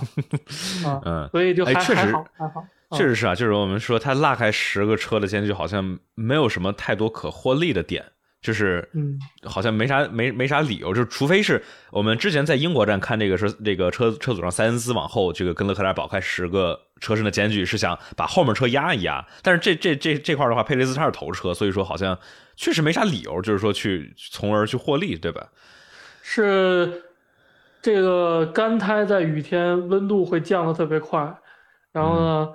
[0.84, 2.62] 啊，嗯，所以就还还好，还好，
[2.96, 3.34] 确实是啊。
[3.34, 8.04] 就是我们说他拉开十个车的间距，好像没有什么太多可获利的点，
[8.40, 19.26] 就是嗯，好像没啥没没啥理由，就除非是我们之前在英国站看这个说这个车车组上塞恩斯往后这个跟勒克莱尔保开十个车身的间距，是想把后面车压一压。
[19.42, 22.18] 但是这这这这块的话，佩雷斯他是头车，所以说好像。
[22.56, 25.48] 确实没啥理由，就是说去从而去获利，对吧？
[26.20, 27.04] 是
[27.80, 31.20] 这个干胎在雨天温度会降的特别快，
[31.90, 32.48] 然后呢，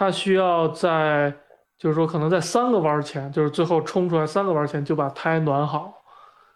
[0.00, 1.30] 它需要在
[1.76, 5.92] 就是说可能在三个弯前，就是最后冲出来三个弯前就把胎暖好，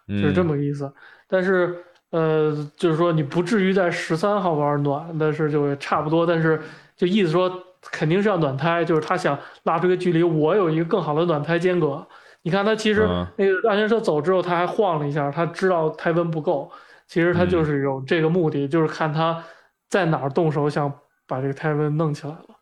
[0.07, 0.91] 就是这么个意思。
[1.27, 1.77] 但是
[2.09, 6.25] 呃，就是说你不至于在十三号弯暖，但是就差不多。
[6.25, 6.59] 但是
[6.97, 7.47] 就意思说
[7.83, 12.03] 肯定是要暖胎，就是他想拉出个距离，我有一个更好的暖胎间隔。
[12.41, 16.71] 你看他其实那个安全车走之后，他还晃了一下，他知道胎温不够。
[17.05, 19.43] 其实他就是有这个目的，就是看他
[19.87, 20.91] 在哪儿动手，想
[21.27, 22.54] 把这个胎温弄起来了。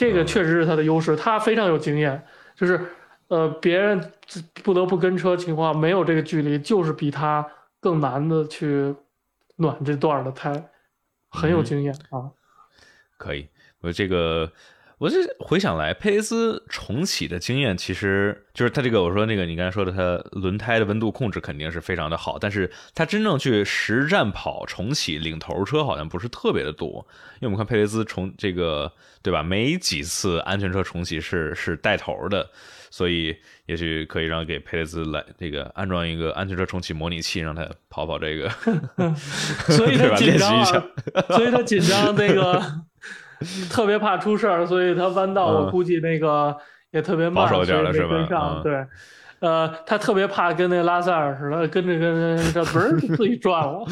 [0.00, 2.24] 这个确实是他的优势，他非常有经验。
[2.56, 2.80] 就是
[3.28, 4.12] 呃，别人
[4.64, 7.46] 不得不跟车情况没有这个距离，就是比他
[7.80, 8.94] 更难的去
[9.56, 10.70] 暖这段的胎，
[11.28, 12.32] 很有经验啊。
[13.18, 13.46] 可以，
[13.82, 14.50] 我这个。
[15.00, 27.06] 我就回想来，佩雷斯重启的经验，其实就是他这个我说那个你刚才说的，他轮胎的温度控制肯定是非常的好，但是他真正去实战跑重启领头车好像不是特别的多，
[27.40, 32.50] 因为我们看佩雷斯重这个对吧，没几次安全车重启是是带头的，
[32.90, 33.34] 所以
[33.64, 38.50] 也许可以让给佩雷斯来这个安装一个安全车重启模拟器，让他跑跑这个，
[39.66, 40.62] 所以他紧张，
[41.30, 42.82] 所以他紧张那个。
[43.70, 46.54] 特别怕出事儿，所以他弯道我估计那个
[46.90, 48.60] 也特别慢，保守点了是吧？
[48.62, 48.84] 对，
[49.40, 53.84] 呃，他特别怕跟那拉塞尔似的，跟着跟着这嘣自己转了，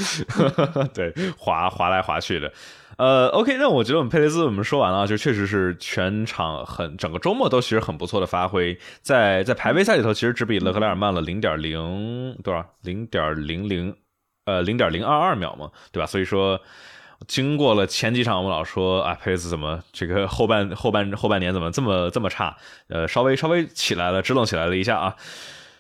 [0.92, 2.52] 对，滑滑来滑去的。
[2.98, 13.96] 呃，OK，那我觉得我们佩雷兹我们说完了，就确实是全场很整个周末都其实很不错的发挥，在在排位赛里头其实只比勒克莱尔慢了零点零多少，零点零零
[14.44, 16.06] 呃零点零二二秒嘛，对吧？
[16.06, 16.60] 所以说。
[17.26, 22.56] 经过了前几场，我们老说啊，佩雷斯怎么这个后半后半后半年怎么这么这么差？
[22.88, 25.16] 呃，稍微稍微起来了，支棱起来了一下啊。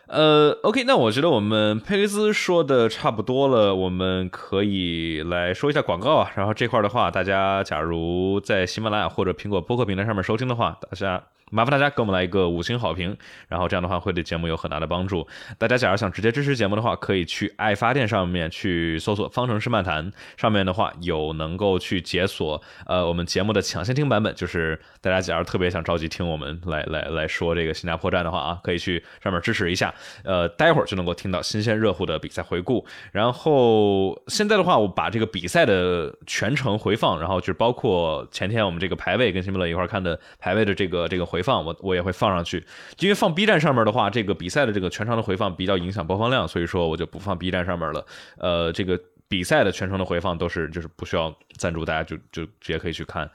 [0.08, 6.30] 呃，OK，那我觉得我们佩雷斯说的差不多了，我们可以来说一下广告啊。
[6.34, 13.16] 然后这块的话，大家假如在喜马拉雅或者苹果播客平台上面收听的话，大家麻烦大家给我们来一个五星好评，
[13.48, 15.26] 然后这样的话会对节目有很大的帮助。
[15.58, 32.84] 大家假如想直接支持节目的话，可以去爱发电上面去搜索“方程式漫谈”，上面的话有能够去解锁呃我们节目的抢先听版本，就是大家假如特别想着急听我们来来来说这个新加坡站的话啊，可以去上面支持一下，呃，待会儿就能够听到新鲜热乎的比赛回顾。
[33.12, 42.66] 然后现在的话，我把这个比赛的全程回放，然后就包括前天我们这个排位跟新米乐一块看的排位的这个这个回回放，我我也会放上去。
[42.98, 48.04] 因为放 B 站上面的话，这个比赛的这个全程的回放比较影响播放量，所以说我就不放 B 站上面了。
[48.38, 48.98] 呃，这个
[49.28, 53.30] 比赛的全程的回放都是就是不需要赞助，大家就就直接可以去看。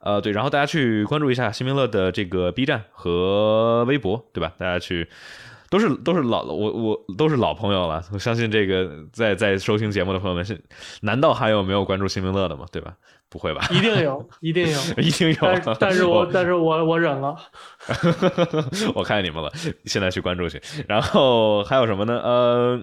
[0.00, 4.52] 呃，对，然后大家去关注一下新民乐的这个 B 站和微博，对吧？
[4.58, 5.08] 大家去。
[5.70, 10.62] 都是都是老我我都是老朋友了，我相信这个在在收听节目的朋友们是，
[11.00, 12.64] 难道还有没有关注新民乐的吗？
[12.70, 12.94] 对吧？
[13.28, 13.66] 不会吧？
[13.74, 15.74] 一定有， 一定有，一定有。
[15.80, 17.36] 但是我但是我我忍了。
[18.94, 19.50] 我看见你们了，
[19.84, 20.62] 现在去关注去。
[20.86, 22.20] 然后还有什么呢？
[22.22, 22.80] 呃，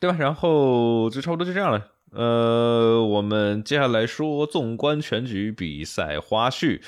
[0.00, 0.16] 对吧？
[0.18, 1.80] 然后就差不多就这样了。
[2.10, 6.80] 呃，我们接下来说纵观全局比赛花絮，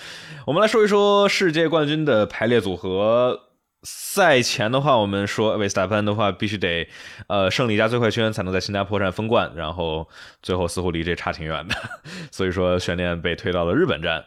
[0.46, 3.42] 我们来说一说世界冠军的排列组合。
[3.88, 6.88] 赛前的话，我们说维斯塔潘的话必须得，
[7.28, 10.08] 呃，胜利加最快圈才能在新加坡站封冠，然后
[10.42, 11.74] 最后似乎离这差挺远的，
[12.32, 14.24] 所以说悬念被推到了日本站，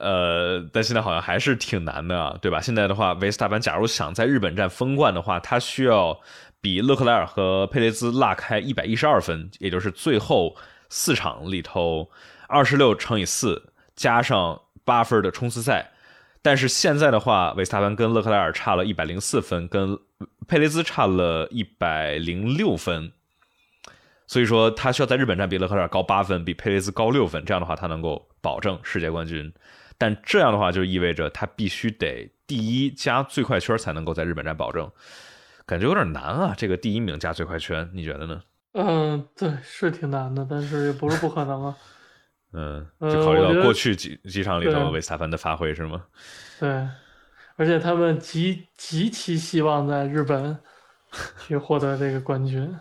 [0.00, 2.60] 呃，但现在好像还是挺难的，对吧？
[2.60, 6.18] 现在的话，维斯塔潘假如想在日本站封冠的话，他需要
[6.60, 10.56] 比勒克莱尔和佩雷兹拉开一百一十二分，也就是最后
[10.88, 12.10] 四场里头
[12.48, 15.92] 二十六乘以四加上八分的冲刺赛。
[16.40, 19.98] 但是现在的话，维斯塔潘跟勒克莱尔差了一百零四分，跟
[20.46, 23.12] 佩雷兹差了一百零六分，
[24.26, 29.52] 所以说他需要在日本站比勒克莱尔高八分，比佩雷兹高六分，这样的话他能够保证世界冠军。
[29.98, 34.90] 但这样的话就意味着他必须得第一加最快圈才能够在日本站保证，
[35.66, 36.54] 感觉有点难啊。
[36.56, 38.42] 这个第一名加最快圈，你觉得呢？
[38.74, 41.76] 嗯，对，是挺难的，但是也不是不可能啊。
[42.52, 46.02] 嗯，就考虑到过去几几场里头维斯塔潘的发挥是吗？
[46.58, 46.68] 对，
[47.56, 50.58] 而且他们极极其希望在日本
[51.46, 52.74] 去获得这个冠军。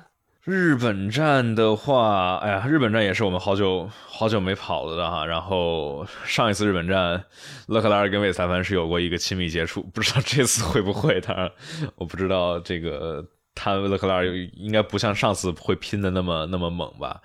[0.43, 5.25] 日本站的话，哎呀，日本站也是我们好久好久没跑了的哈。
[5.25, 7.21] 然后上一次日本站，
[7.67, 11.19] 勒克莱尔跟维斯塔潘是有过一个亲密接触，不知道这次会不会？
[11.19, 11.51] 当然，
[11.95, 13.25] 我不知道这个。
[13.59, 17.19] 他勒克莱尔应该不像上次会拼的那么那么猛吧？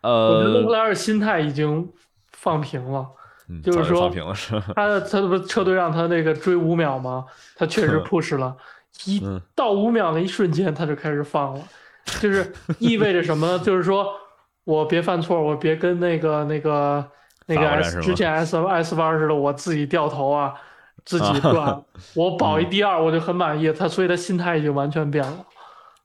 [0.00, 1.88] 呃，我觉得勒克莱尔心态已经
[2.32, 3.06] 放平了，
[3.62, 7.24] 就是说放平了是 他他不车队让他那个追五秒吗？
[7.56, 8.56] 他确实 push 了，
[9.04, 9.22] 一
[9.54, 11.60] 到五秒的一瞬间他就开始放了，
[12.20, 13.58] 就是意味着什么呢？
[13.64, 14.12] 就是说
[14.64, 17.04] 我别犯错，我别跟那个那个
[17.46, 20.54] 那个 S 之前 S S 弯似的，我自己掉头啊，
[21.04, 21.82] 自己转，
[22.14, 23.72] 我保一第二我就很满意。
[23.72, 25.44] 他所以他心态已经完全变了。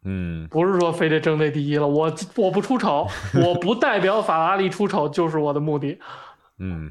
[0.06, 5.98] 嗯，不是说非得争那第一了，我我不出丑，我不代表法拉利出丑就是我的目的。
[6.60, 6.90] 嗯，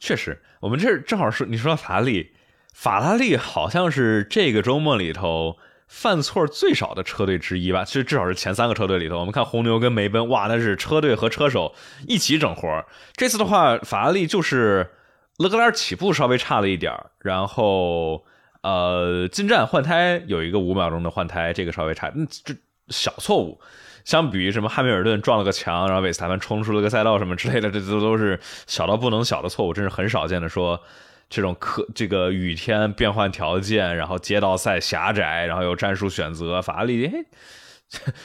[0.00, 2.32] 确实，我们这正好是你说法拉利，
[2.72, 7.84] 法拉利好像是这个周末里头犯错最少的车队之一吧？
[7.84, 9.18] 其实至少是前三个车队里头。
[9.18, 11.74] 我们看红牛跟梅奔，哇，那是车队和车手
[12.08, 12.84] 一起整活。
[13.14, 14.90] 这次的话，法拉利就是
[15.36, 18.24] 勒克莱尔起步稍微差了一点然后。
[18.64, 22.54] 呃，进站换胎有一个五秒钟的换胎，这个稍微差，嗯，这
[22.88, 23.60] 小错误，
[24.06, 30.48] 相比于什么汉密尔顿撞了个墙，然后维斯塔潘冲出了个赛道什么之类的，这都都是小到不能小的错误，真是很少见的。
[30.48, 30.80] 说
[31.28, 37.10] 这种可这个雨天变换条件，然后街道赛狭窄，然后有战术选择，法拉利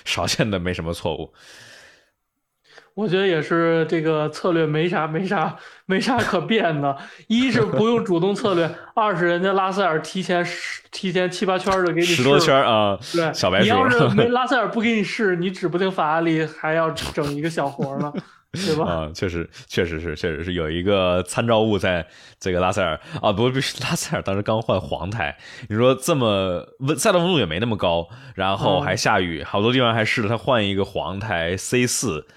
[0.06, 1.34] 少见的没什么错误。
[3.00, 6.98] 我觉得也是，这个策略没啥没啥没啥可变的。
[7.28, 13.00] 一是不用主动策略，二是人家拉塞尔提前十提前七八圈就给你十多圈啊。
[13.14, 13.64] 对，小白鼠。
[13.64, 18.12] 你要是 没拉塞尔不给你试，你指不定法拉利还要整一个小活呢，
[18.52, 18.86] 对吧？
[18.86, 22.06] 啊，确实，确实是，确实是有一个参照物在
[22.38, 25.34] 这个拉塞尔啊，不不，拉塞尔当时刚换黄胎，
[25.70, 32.28] 你说这么温赛道温度也没那么高，然后还下雨，好多地方还试了他换一个黄胎 C 四。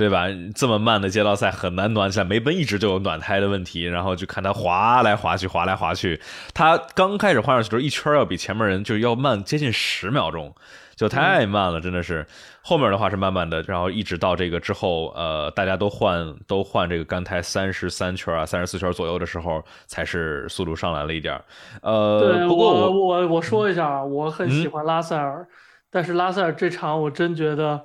[0.00, 0.24] 对吧？
[0.54, 2.24] 这么慢的街道赛很难暖起来。
[2.24, 6.18] 梅奔一直就有暖胎的问题，然后就看他滑来滑去，滑来滑去。
[6.54, 10.54] 他刚开始换上去的时候，一圈要比前面人就是要慢接近十秒钟，
[10.96, 12.26] 就太慢了，真的是。
[12.62, 21.38] 后面的话是慢慢的，然后一直到这个之后，呃，大家都换都换这个干胎三十三圈啊，三十四圈左右的时候，才是速度上来了一点。
[21.82, 25.46] 呃，不过我我我说一下，我很喜欢拉塞尔，
[25.90, 27.82] 但是拉塞尔这场我真觉得。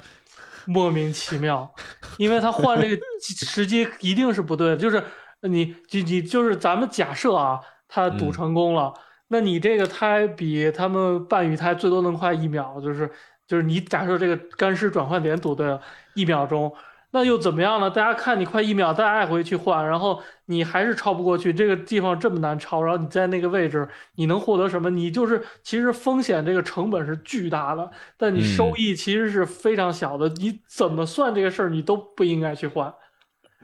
[0.66, 1.74] 莫名其妙，
[2.18, 4.78] 因为他换这个 时机一定是不对的。
[4.78, 5.04] 就是
[5.42, 8.94] 你，你，你就是咱们假设啊，他赌成功了。
[9.28, 13.10] 那你这个胎比他们半雨胎最多能快一秒，就是
[13.48, 15.82] 就是你假设这个干湿转换点赌对了，
[16.14, 16.72] 一秒钟。
[17.16, 17.90] 那又怎么样呢？
[17.90, 21.54] 大家看你快一秒，再爱回去换，然后你还是超不过去。
[21.54, 24.90] 这个地方这么难超，然后你在那个位置，你能获得什么？
[24.90, 30.28] 你就是其实风险这个成本是巨大的，但你收益其实是非常小的。
[30.28, 32.94] 你怎么算这个事儿，你都不应该去换。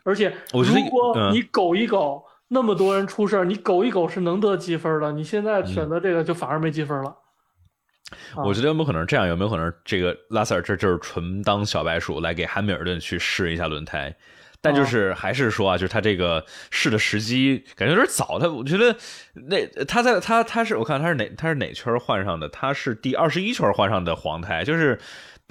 [0.06, 5.12] 而且如果你苟一苟，那么多人出事儿，你苟一苟是能得积分的。
[5.12, 7.14] 你现在选择这个就反而没积分了。
[8.44, 9.28] 我觉得有没有可能这样？
[9.28, 14.16] 有没有可能这个拉塞尔这就是纯当小白鼠来给汉密尔顿去试一下轮胎？
[14.62, 18.38] 但就是还是说啊，就是他这个试的时机感觉有点早。
[18.40, 18.96] 他我觉得
[19.34, 22.48] 那他在他他是我看他是哪他是哪圈换上的？
[22.50, 25.00] 他是第二十一圈换上的黄胎，就是。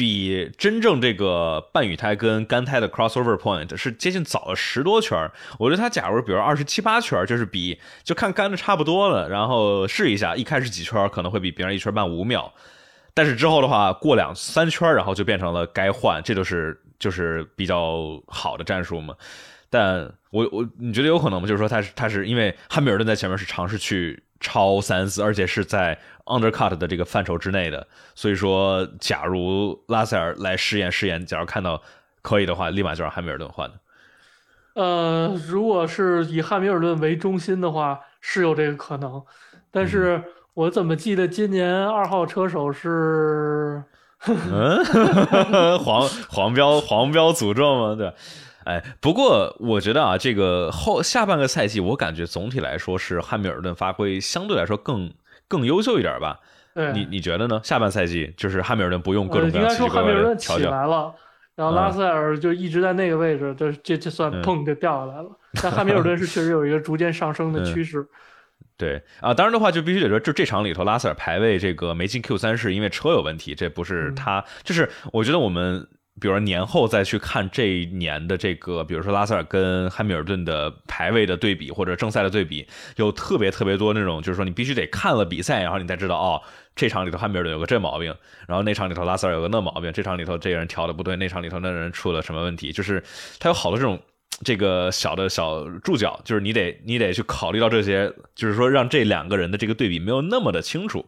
[0.01, 12.51] 比真正这个半雨胎跟干胎的 crossover point 是接近早了十多圈我觉得他假如比如二十七八圈就是比就看干的差不多了，然后试一下，一开始几圈可能会比别人一圈慢五秒，
[13.12, 19.14] 但是之后的话过两三圈，然后就变成了该换，这就是就是比较好的战术嘛。
[19.68, 21.46] 但我我你觉得有可能吗？
[21.46, 24.22] 就是说他是他是因为汉密尔顿在前面是尝试去。
[24.41, 31.80] 超三四，而且是在 undercut 的这个范畴之内的，所以说，假如拉塞尔来试验试验，假如看到
[32.22, 33.74] 可以的话，立马就让汉密尔顿换的。
[34.74, 39.22] 呃，如果是以汉密尔顿为中心的话，是有这个可能，
[39.70, 40.22] 但是
[40.55, 43.82] 我怎么记得今年二号车手是？
[44.26, 44.84] 嗯，
[45.78, 47.95] 黄黄标黄标诅咒吗？
[47.95, 48.12] 对。
[48.65, 55.13] 哎，不过我觉得啊，这个后下半个赛季，我感觉总体来说是汉密尔顿发挥相对来说更
[55.49, 56.39] 更优秀一点吧。
[56.95, 57.61] 你你觉得呢？
[57.65, 61.15] 下半赛季就是汉密尔顿不用各种各样奇奇怪怪的调教了，
[61.57, 65.29] 然后拉塞尔就一直在那个位置，这这这算砰就掉下来了。
[65.63, 68.07] 但汉密尔顿是确实有一个逐渐上升的趋势。
[68.79, 75.87] 对啊，当然的话就必须得说，就这场里头拉塞尔排位这个没进 Q 三是因为车有问题，这不是他，就是我觉得我们。
[76.21, 82.66] 比如说年后再去看这一年的这个，比如说拉塞尔跟汉密尔顿的排位的对比，或者正赛的对比，
[82.97, 86.43] 有特别特别多那种，就是说你必须得看了比赛，然后你才知道哦，
[86.77, 88.14] 这场里头汉密尔顿有个这毛病，
[88.47, 93.03] 然后那场里头拉塞尔有个那毛病，这场里头这个人调的不对，那场里头那人出了什么问题，就是
[93.39, 93.99] 他有好多这种
[94.45, 101.07] 这个小的小注脚，就是你得你得去考虑到这些，就是说让这两个人的这个对比没有那么的清楚，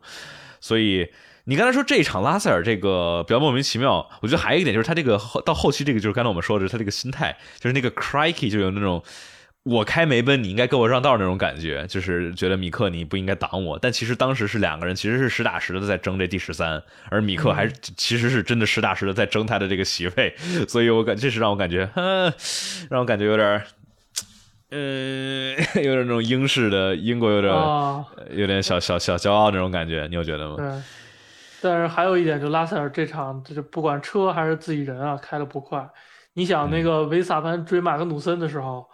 [0.59, 1.09] 所以。
[1.45, 9.03] 你刚才说这一场拉塞尔这个比较莫名其妙，我觉得还有一点就是他这个后到后期这个就是刚才我们说的他这个心态，就是那个 crikey 就有那种
[9.65, 20.35] 我开梅奔你应该给我让道那种感觉，就是觉得米克你不应该挡我，但其实当时是两个人其实是实打实的在争这第十三，而米克还其实是真的实打实的在争他的这个席位，
[20.69, 21.89] 所以我感这是让我感觉，
[22.89, 23.63] 让我感觉有点，
[24.71, 27.53] 呃， 有点那种英式的英国有点
[28.31, 30.83] 有点小小小骄傲那种感觉，你有觉得吗？
[31.63, 35.89] 但是还有一点，就拉塞尔这场，就是不管车还是自己人啊，开的不快。
[36.35, 38.89] 你想那个维萨潘追马格努森的时候，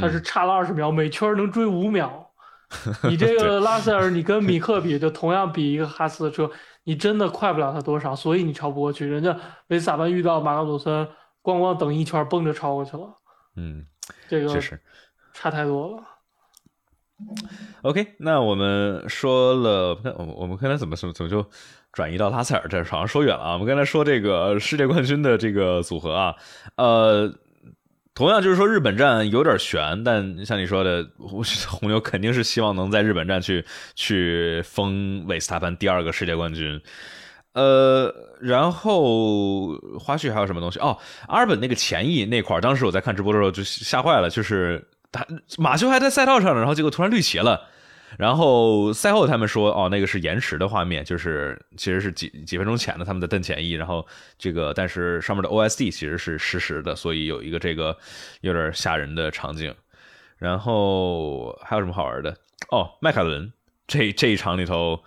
[0.00, 2.32] 他是差了二十秒，每圈能追五秒。
[3.04, 6.50] 你这个 拉塞尔，你跟米克比，就同样比一个哈斯的车，
[6.84, 9.06] 你真的快不了他多少，所以你超不过去。
[9.06, 9.36] 人家
[9.68, 11.06] 维萨潘遇到马格努森，
[11.42, 13.18] 咣咣等一圈，蹦着超过去了。
[13.56, 13.84] 嗯，
[14.28, 14.80] 这个确实
[15.32, 16.02] 差太多了。
[17.82, 21.44] OK，那我们说了，我我们刚才怎么怎么怎么就。
[21.92, 23.52] 转移到拉塞尔这，好像说远了啊。
[23.54, 26.34] 我们刚才说这个世界冠军的这个组合啊，
[26.76, 27.32] 呃，
[28.14, 33.64] 同样就是说日本站有点悬，但像你说的，红牛肯定是希望能在日本站去
[33.94, 36.80] 去封韦斯塔潘第二个世界冠军。
[37.52, 40.78] 呃，然后花絮还有什么东西？
[40.78, 45.26] 哦，阿尔本那个前翼那块当时我在看直播的时候就吓坏了，就是他
[45.58, 47.60] 马修还在赛道上呢，然后结果突然绿旗了。
[48.20, 54.06] 然后赛后他们说，哦，那个是延迟的画面，就是其实是几几分钟前的他们的邓前翼，然后
[54.36, 57.96] 这个但是上面的 OSD 其实是实时的，所以有一个这个
[58.42, 59.74] 有点吓人的场景。
[60.36, 62.36] 然后还有什么好玩的？
[62.68, 63.50] 哦，迈凯伦
[63.86, 65.02] 这这一场里头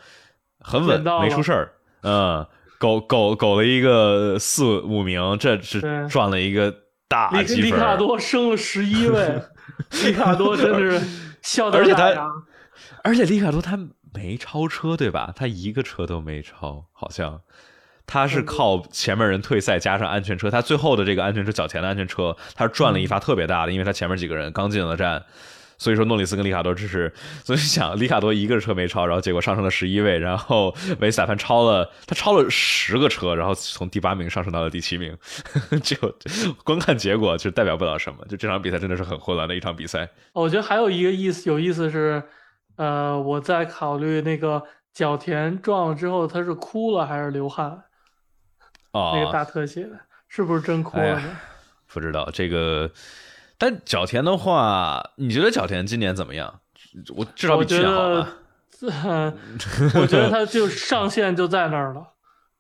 [0.60, 1.72] 很稳，没出事儿。
[2.02, 2.44] 嗯，
[2.80, 6.74] 狗狗狗了一个四五名，这是赚了一个
[7.08, 7.66] 大积分。
[7.66, 9.40] 里卡多升了十一位，
[10.04, 11.00] 里卡多真是
[11.44, 12.32] 笑得 而他。
[13.04, 13.78] 而且里卡多他
[14.14, 15.34] 没超车对吧？
[15.36, 17.42] 他一个车都没超，好像
[18.06, 25.22] 他是靠前面人退赛加上安全车，他最后的这个安全车脚前的安全车，他赚了一发特别大的，因为他前面几个人刚进了站，
[25.78, 35.18] 所以说诺里斯跟里卡多这是，所以想里卡多一个车没超，然后结果上升了十一位，然后维斯塔潘超了，他超了十个车，然后从第八名上升到了第七名，
[35.84, 35.98] 就
[36.64, 40.08] 光看结果就代表不了什么，就这场比赛真的是很混乱的一场比赛。
[40.32, 42.24] 我觉得还有一个意思有意思是。
[42.76, 44.64] 呃，我在考虑那个
[44.94, 47.84] 角田撞了之后，他是哭了还是流汗？
[48.92, 49.90] 哦，那个大特写
[50.28, 51.38] 是不是真哭了呢？
[51.88, 52.90] 不知道这个，
[53.58, 56.62] 但角田的话，你觉得角田今年怎么样？
[57.16, 58.38] 我至少比去年好吧？
[59.96, 62.06] 我觉得他就上 限就在那儿了，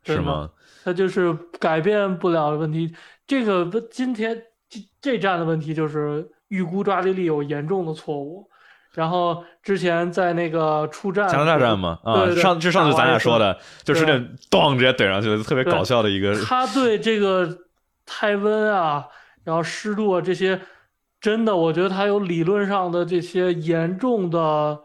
[0.03, 0.49] 是吗？
[0.83, 2.95] 他就是改变不了的问题。
[3.25, 8.49] 这个今天这这站的问题就是预估抓地力有严重的错误。
[8.93, 11.99] 然后之前在那个出战加拿大站嘛？
[12.03, 14.19] 啊，上就上次咱俩说的，就是那
[14.49, 16.39] 咚直接怼上去了，特别搞笑的一个。
[16.43, 17.57] 他对这个
[18.05, 19.07] 胎温啊，
[19.43, 20.61] 然后湿度啊这些，
[21.19, 24.79] 真的，我觉得他有理论上的这些严重的。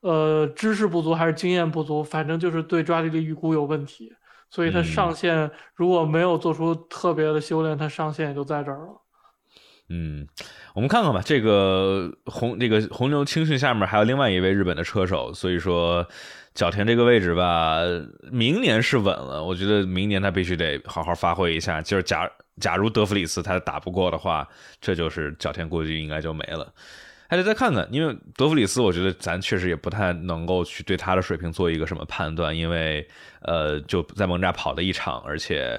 [0.00, 4.12] 呃，知识不足还是经验不足，反正就是对抓地力预估有问题，
[4.48, 8.92] 所以他上限如果没有做出特别的修炼，他上限也就在这儿了。
[9.90, 10.26] 嗯，
[10.74, 16.06] 我们看看吧，这个红这个红牛青训下面还有另外一位日本的车手，所以说
[16.54, 17.80] 角田这个位置吧，
[18.30, 21.80] 明年是稳了，我觉得明年他必须得好好发挥一下。
[21.80, 22.30] 就是假
[22.60, 24.46] 假如德弗里斯他打不过的话，
[24.80, 26.70] 这就是角田估计应该就没了。
[27.30, 33.06] 还得再看看，因为德弗里斯，我觉得咱确实也不太能够去对他的水平做一个什么判断，因为
[33.42, 35.78] 呃就在蒙扎跑了一场，而且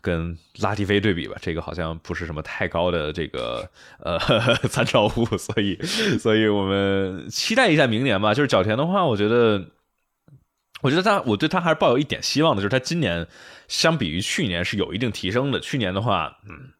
[0.00, 3.68] 跟拉蒂菲对比吧，这个好像不是什么太高的这个
[4.00, 4.18] 呃
[4.68, 5.78] 参照物，所以
[6.18, 8.34] 所以我们期待一下明年吧。
[8.34, 9.64] 就是角田的话，我觉得
[10.82, 13.26] 我觉得他我对他还是抱有一点希望的，就是他今年
[13.68, 15.60] 相比于去年是有一定提升的。
[15.60, 16.70] 去年的话，嗯。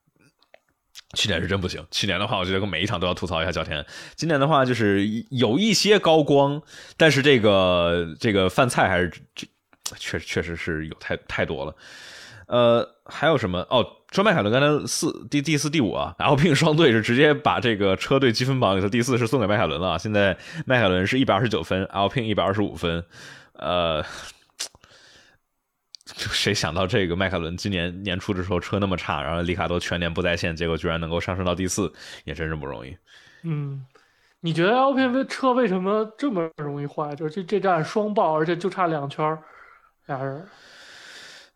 [1.14, 1.82] 去年是真不行。
[1.90, 3.82] 去年的话，我觉得每一场都要吐槽一下角田。
[4.14, 6.60] 今年的话，就是有一些高光，
[6.98, 9.10] 但是这个这个饭菜还是
[9.96, 11.74] 确实确实是有太太多了。
[12.46, 13.60] 呃，还有什么？
[13.70, 19.98] 哦，说迈凯伦刚才四第第四第五啊， L P 双队是直接把这个车队积分榜里头第四是送给迈凯伦了。
[19.98, 20.36] 现在
[20.66, 23.04] 迈凯伦是一百二十九分，L P 一百二十五分。
[23.54, 24.04] 呃。
[26.16, 31.92] 谁想到这个迈凯伦今年年初的时候车那么差，然后里卡多全年不在线，结果居然能够上升到第四，
[32.24, 32.96] 也真是不容易。
[33.42, 33.84] 嗯，
[34.40, 37.14] 你觉得 LPV 车为什么这么容易坏？
[37.14, 39.38] 就是这这站双爆，而且就差两圈，
[40.06, 40.44] 俩人。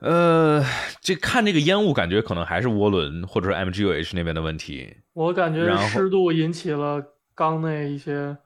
[0.02, 0.64] 呃，
[1.00, 4.96] 这看这个烟雾，感觉可能还是涡轮或者是 MGUH 那边的问题。
[5.14, 7.02] 我感觉湿度引起了
[7.34, 8.36] 缸内一些。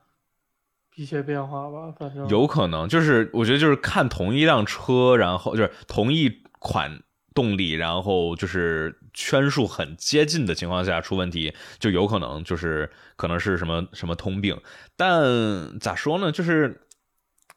[0.98, 7.02] 一些变化吧，反正有可能就是我觉得就是看同一辆车，然后就是同一款
[7.34, 14.58] 动力，然后就是圈数很接近的情况下出问题，就有可能就是可能是什么什么通病。
[14.96, 16.80] 但咋说呢，就是。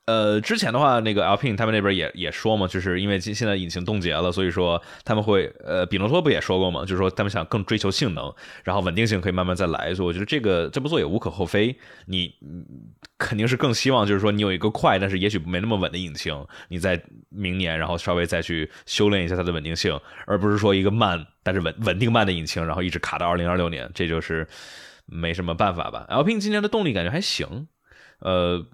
[0.10, 8.34] 呃，之前的话，那个 Alpine 他们那边也也说嘛，就是因为现现在引擎冻结了，所以说他们会，呃，比诺托不也说过嘛，就是说他们想更追求性能，
[8.64, 11.78] 然后稳定性可以慢慢再来，所以我觉得这个这么做也无可厚非。
[12.08, 12.34] 你
[13.20, 16.34] 肯定是更希望就是说你有一个快，但是也许没那么稳的引擎，
[16.70, 17.00] 你在
[17.30, 24.48] 明年然后稍微再去修炼一下它的稳定性，而不是说一个慢但是稳稳定慢的引擎，然后一直卡到二零二六年，这就是
[25.06, 26.08] 没什么办法吧。
[26.10, 27.68] Alpine 今年的动力感觉还行。
[28.20, 28.66] 呃，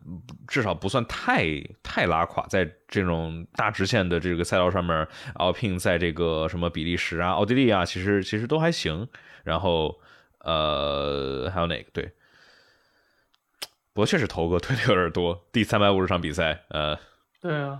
[0.47, 1.45] 至少不算太
[1.83, 9.07] 太拉垮，在这种大直线的这个赛道上面，Alpine 在这个什么比利时啊、奥地利啊，其实其实都还行。
[9.43, 9.99] 然后，
[10.39, 11.89] 呃，还有哪个？
[11.93, 12.11] 对，
[13.93, 15.45] 不过确实头哥 推的有点多。
[15.51, 16.97] 第三百五十场比赛，呃，
[17.39, 17.79] 对啊，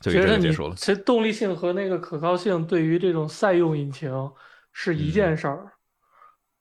[0.00, 0.74] 就这个结束了。
[0.74, 4.10] 其实动力性和那个可靠性对于这种赛用引擎
[4.72, 5.70] 是一件事儿，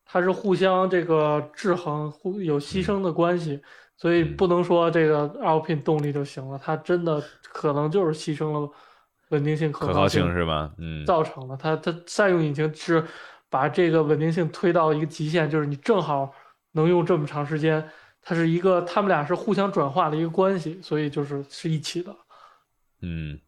[0.06, 3.60] 它是互相这个制衡、互有牺牲的关系。
[3.98, 8.70] 所以不能说这个 Alpine 动力就行了，它真的可能就是牺牲了
[9.30, 10.72] 稳定性、可靠性是吧？
[10.78, 11.56] 嗯，造成的。
[11.56, 13.04] 它它赛用引擎是
[13.50, 16.30] 把这个稳定性推到一个极限，就是你正好
[16.74, 17.90] 能用这么长时间。
[18.22, 22.14] 它是一个，他们俩是互相转化的一个关系，所以就是是一起的。
[23.02, 23.40] 嗯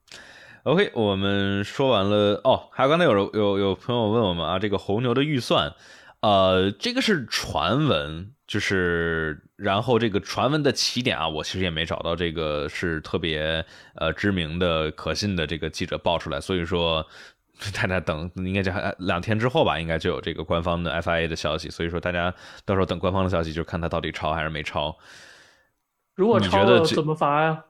[0.64, 2.70] ，OK，我们说完了哦。
[2.72, 5.74] 还有刚才有有有朋友问我们啊，这个红牛的预算，
[6.22, 8.34] 呃，这个是传闻。
[8.48, 13.64] 就是，然后这个传闻的起点啊，我其实也没找到这个是特别
[13.96, 17.06] 呃知名的、可信的这个记者爆出来，所以说
[17.76, 22.34] 大家等应该就两天之后吧，应该就有这个官方的 FIA 的消息，所以说大家
[22.64, 24.98] 到时候等官方的消息，就看他到底抄还是没抄。
[26.16, 27.66] 如果抄了怎么罚呀？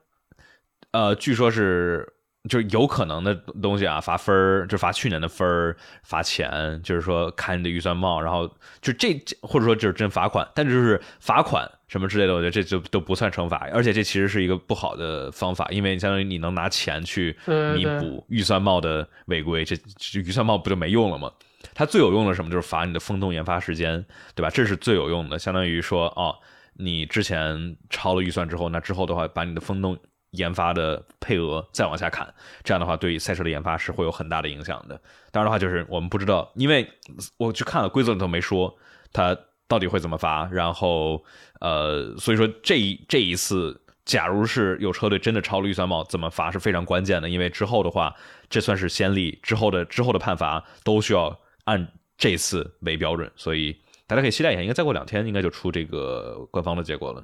[0.92, 2.14] 呃，据说是。
[2.48, 8.48] 就是有可能的东西啊，罚分儿就罚去年的分儿，罚钱，就是说看你的预算帽，然后
[8.80, 17.36] 就这或者说就是真罚款，但就是罚款什么之类的，我觉得这就都不算惩罚，而且这其实是一个不好的方法，因为相当于你能拿钱去
[17.74, 19.76] 弥补预算帽的违规，这
[20.14, 21.30] 预算帽不就没用了吗？
[21.74, 24.48] 它最有用的什么就是罚你的风洞研发时间，对吧？
[24.48, 26.34] 这是最有用的，相当于说哦。
[26.80, 29.98] 你之前超了预算之后，那之后的话，把你的风洞
[30.38, 32.32] 研发的配额再往下砍，
[32.64, 34.98] 这样的话对赛车的研发是会有很大的影响的。
[35.30, 36.88] 当然的话，就是我们不知道，因为
[37.36, 38.74] 我去看了规则里头没说
[39.12, 39.36] 它
[39.66, 41.22] 到底会怎么罚，然后
[41.60, 48.14] 呃，所以说这一这一次，假如是有车队真的超了预算帽，怎么罚是非常关键的，因为之后的话，
[48.48, 53.76] 这算是先例，之后的之后的判罚都需要按这次为标准，所以
[54.06, 57.22] 大家可以期待一下，应该再过两天应该就出这个官方的结果了。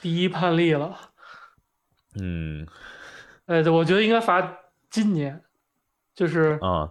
[0.00, 0.96] 第一判例了，
[2.20, 2.66] 嗯
[3.46, 4.58] 哎，我觉得应该罚
[4.90, 5.40] 今年，
[6.14, 6.90] 就是啊，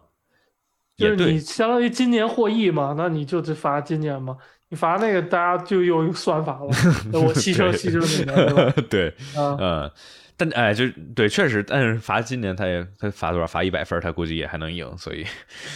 [0.98, 4.38] 就是你相当于今年获益嘛，那你就只罚今年嘛。
[4.70, 6.66] 你罚那个，大家就有一个算法了。
[7.14, 9.92] 我牺牲牺牲哪年，对嗯，
[10.36, 13.46] 但哎，就对，确实，但是罚今年他也他罚多少？
[13.46, 15.24] 罚一百分，他估计也还能赢，所以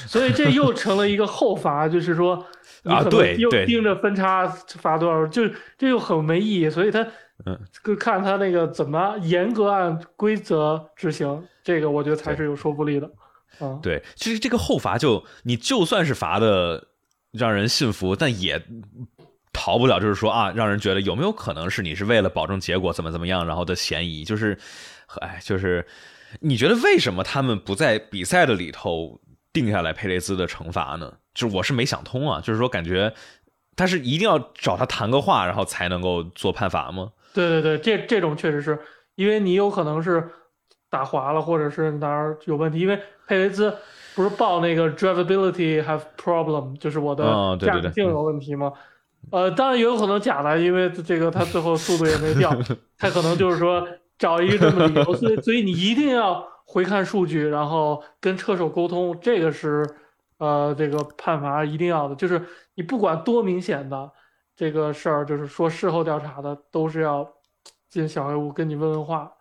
[0.08, 5.44] 所以这又成了一个后罚，就是说你啊对又盯着分差罚多少，就
[5.78, 6.70] 这又很没意义。
[6.70, 7.06] 所以他
[7.46, 7.60] 嗯，
[7.98, 13.10] 看他那个怎么严格按规则执行，这个我觉得才是有说服力的。
[13.60, 16.88] 啊，对，其实这个后罚就你就算是罚的
[17.32, 18.62] 让人信服，但也
[19.52, 24.58] 逃不了，就是说啊，让人觉得有没有可能是你是为了保证结果怎么怎么样，然后的嫌疑，就是，
[25.20, 25.86] 哎，就是
[26.40, 29.20] 你觉得为什么他们不在比赛的里头
[29.52, 31.14] 定下来佩雷兹的惩罚呢？
[31.40, 33.14] 就是我是没想通啊，就是说感觉
[33.78, 37.14] 他是一定要找他谈个话，然后才能够做判罚吗？
[37.34, 38.78] 对对对，这这种确实是
[39.16, 40.30] 因为你有可能是
[40.90, 43.74] 打滑了，或者是哪儿有问题，因为佩雷兹
[44.16, 48.74] 不是报那个 drivability have problem，就是我的驾驶性有问题吗？
[49.32, 52.54] 呃，当然也有可能假的，因为这个他最后速度也没掉，
[53.00, 53.88] 他可能就是说
[54.18, 59.90] 找一个这么理由，所以所以你一定要回看数据，然后跟车手沟通，这个是
[60.40, 64.12] 呃这个判罚一定要的，就是你不管多明显的
[64.56, 67.26] 这个事儿，就是说事后调查的，都是要
[67.90, 69.32] 进小黑屋跟你问问话，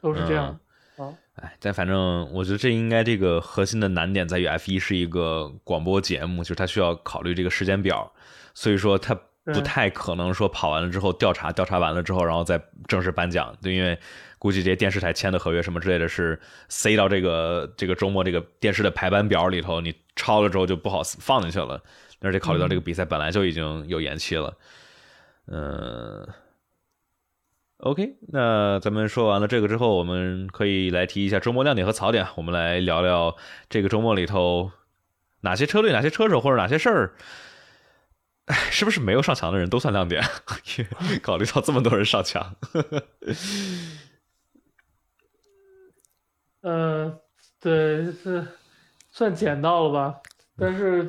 [0.00, 0.60] 都是这样。
[0.96, 8.12] 啊，哎，但反正我觉得这应该这个核心的难点在于 F 一是一个广播节目，就是它需要考虑这个时间表，
[8.54, 9.12] 所以说它
[9.44, 13.98] 不太可能说跑完了之后调查，调查完了之后然后再正式颁奖，对，因为
[14.44, 16.38] 估计这些电视台签的合约什么之类的是
[16.68, 21.82] 塞到这个这个周末这个电视的排班表里头，你超了之后就不好放进去了，
[22.20, 24.54] 而且考虑到这个比赛本来就已经有延期了，
[25.46, 26.28] 嗯。
[27.78, 32.26] OK，那咱们说完了这个之后，我们可以来提一下周末亮点和槽点。
[32.34, 33.34] 我们来聊聊
[33.70, 34.70] 这个周末里头
[35.40, 37.14] 哪些车队、哪些车手或者哪些事儿，
[38.44, 40.22] 哎，是不是没有上墙的人都算亮点？
[41.22, 42.54] 考虑到这么多人上墙，
[46.64, 47.14] 呃，
[47.60, 48.44] 对，是
[49.10, 50.14] 算捡到了吧？
[50.58, 51.06] 但是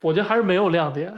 [0.00, 1.12] 我觉得还是没有亮点。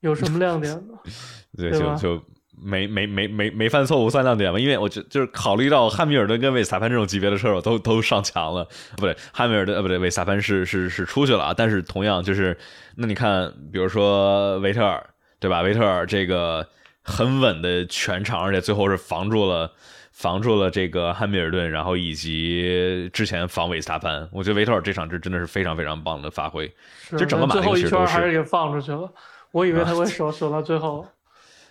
[0.00, 0.94] 有什么亮点呢？
[1.56, 2.22] 对，对就就
[2.62, 4.58] 没没没没没犯错误算亮点吧？
[4.58, 12.54] 因为我觉就是考虑到汉密尔顿跟维斯塔潘这种级别的车手都都上墙了，不对，汉密尔顿呃不对，维斯塔潘是是是出去了啊，但是同样就是，
[12.96, 15.08] 那你看，比如说维特尔
[15.40, 15.62] 对吧？
[15.62, 16.68] 维特尔这个
[17.02, 19.72] 很稳的全场，而且最后是防住了。
[20.12, 26.70] 防住了这个汉密尔顿，然后以及之前防维斯塔潘，我觉得维特尔这场是真的是非常非常棒的发挥。
[27.10, 29.10] 就整个马最后一圈还是给放出去了，
[29.50, 31.00] 我以为他会守 守到最后。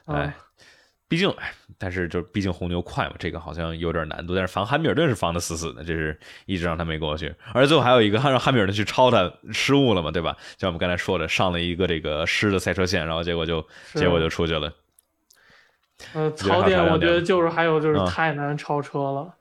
[0.06, 0.36] 啊哎，
[1.08, 4.34] 毕竟，哎，但是就毕竟红牛快嘛，这个好像有点难度。
[4.34, 7.34] 但是防汉密尔顿是防的死死的，这是一直让他没过去。
[7.54, 10.36] 而且最后还有一个让汉密尔顿去超他，失误了嘛，对吧？
[10.58, 14.74] 像我们刚才说的，上了一个这个湿的赛车线，然后结果就结果就出去了。
[16.14, 19.34] 呃，槽点我觉得就是还有就是嗯太难超车了，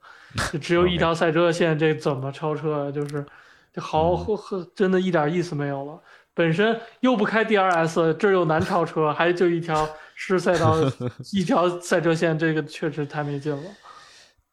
[0.51, 2.91] 就只有一条赛车线，这怎么超车啊？
[2.91, 3.25] 就是
[3.73, 5.99] 这好嗯呵呵，真的一点意思没有了。
[6.33, 10.77] 本身又不开 DRS，这又难超车，还就一条是赛道，
[11.33, 13.63] 一条赛车线，这个确实太没劲了。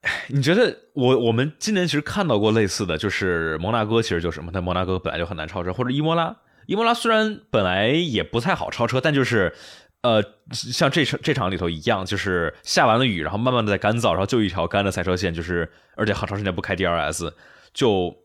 [0.29, 4.51] 你觉得我我们今年其实看到过类似的，就是摩纳哥其实就是什么？
[4.53, 6.37] 但摩纳哥本来就很难超车，或者伊莫拉，
[6.67, 9.55] 伊莫拉虽然本来也不太好超车，但就是。
[10.03, 10.23] 呃，
[10.53, 17.33] 像这场这场里头一样，就是下完了雨，然后慢慢的在干燥，然后就一条干的赛车线，就是而且好长时间不开 DRS，
[17.73, 18.17] 就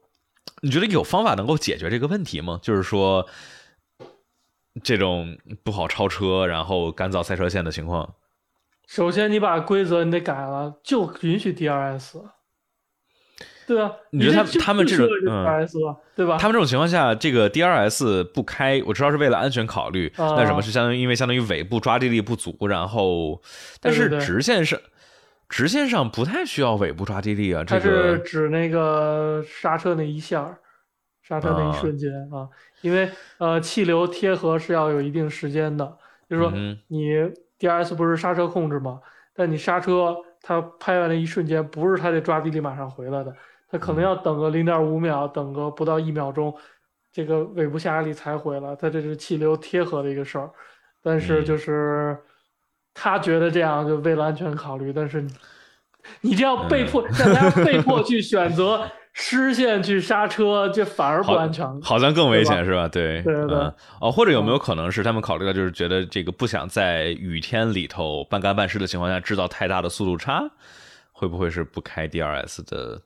[0.62, 2.60] 你觉得有方法能够解决这个问题吗？
[2.62, 3.28] 就是说
[4.84, 8.16] 这种不好超车，然后干燥赛车线的情况。
[8.88, 12.22] 首先，你把规则你得改了，就允许 DRS，
[13.66, 13.92] 对啊？
[14.12, 15.68] 你觉得他们这种嗯
[16.16, 16.38] 对吧？
[16.38, 20.08] 他们这种情况下，这个 DRS 不开，我知道是为了安全考虑。
[20.18, 23.42] 啊那什么是相当于因为相当于尾部抓地力不足，然后
[23.82, 24.80] 但是直线上
[25.50, 27.64] 直线上不太需要尾部抓地力啊。
[27.64, 30.58] 这它是指那个刹车那一下，
[31.22, 32.48] 刹车那一瞬间啊，
[32.82, 35.86] 因为呃气流贴合是要有一定时间的，
[36.30, 37.12] 就是说嗯你
[37.60, 39.00] DRS 不是刹车控制吗？
[39.36, 43.36] 但你刹车，它拍完的一瞬间，不是它的抓地力马上回来的，
[43.74, 46.56] 它可能要等个零点五秒，等个不到一秒钟，
[47.12, 48.76] 这个尾部下压力才回来。
[48.76, 50.48] 他这是气流贴合的一个事儿，
[51.02, 52.16] 但是就是
[52.94, 55.26] 他觉得这样就为了安全考虑，但是
[56.22, 58.88] 你这样被迫让大家被迫 去选择。
[59.16, 62.88] 失线去刹车，这反而不安全，好像更危险是吧？
[62.88, 63.60] 对对对。
[64.02, 70.42] 哦，或者有没有可能是他们考虑到，就是觉得这个不想在雨天里头半干半湿的情况下制造太大的速度差，
[71.12, 73.00] 会不会是不开 DRS 的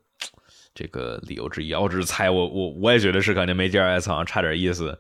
[0.78, 1.74] 这个理由之一？
[1.74, 4.96] 我只是猜，我我我也觉得是，感觉没 DRS 好像差点意思。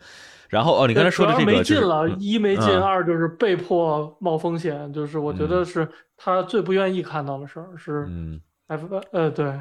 [0.49, 9.53] 然后哦，你刚才说的这个没劲了，一没劲，二就是被迫冒风险，就是我觉得是他最不愿意看到的事儿，是嗯，F 呃对。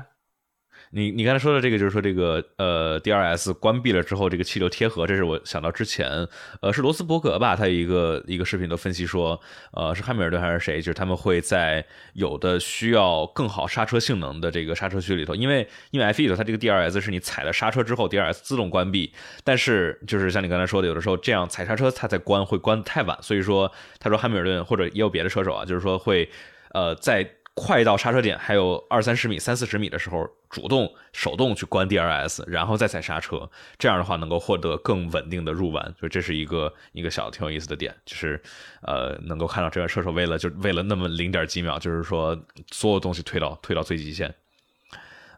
[0.97, 6.27] 你你刚才说的这个，就是说这个呃，DRS 关闭了之后，这个气流贴合，这是我想到之前，
[6.63, 7.55] 呃，是罗斯伯格吧？
[7.55, 9.39] 他一个一个视频都分析说，
[9.73, 10.79] 呃，是汉密尔顿还是谁？
[10.81, 11.85] 就是他们会在
[12.15, 19.13] 有的需要更好刹车性能的这个刹车区里头，因为因为 F 一的它这个 DRS 是你踩了刹车之后，DRS 自动关闭，
[19.45, 23.71] 但是就是像你刚才说的，有的时候这样踩刹车它才关，会关太晚，所以说
[24.01, 26.27] 他说汉密尔顿或者也有别的车手啊，就是说会
[26.73, 27.29] 呃在。
[27.59, 38.39] 快到刹车点还有二三十米、三四十米的时候，主动手动去关 DRS，然后再踩刹车，这样的话能够获得更稳定的入弯，所以这是一个一个小挺有意思的点，就是
[38.83, 42.39] 呃能够看到这个车手为了就为了那么零点几秒，就是说
[42.71, 44.35] 所有东西推到推到最极限。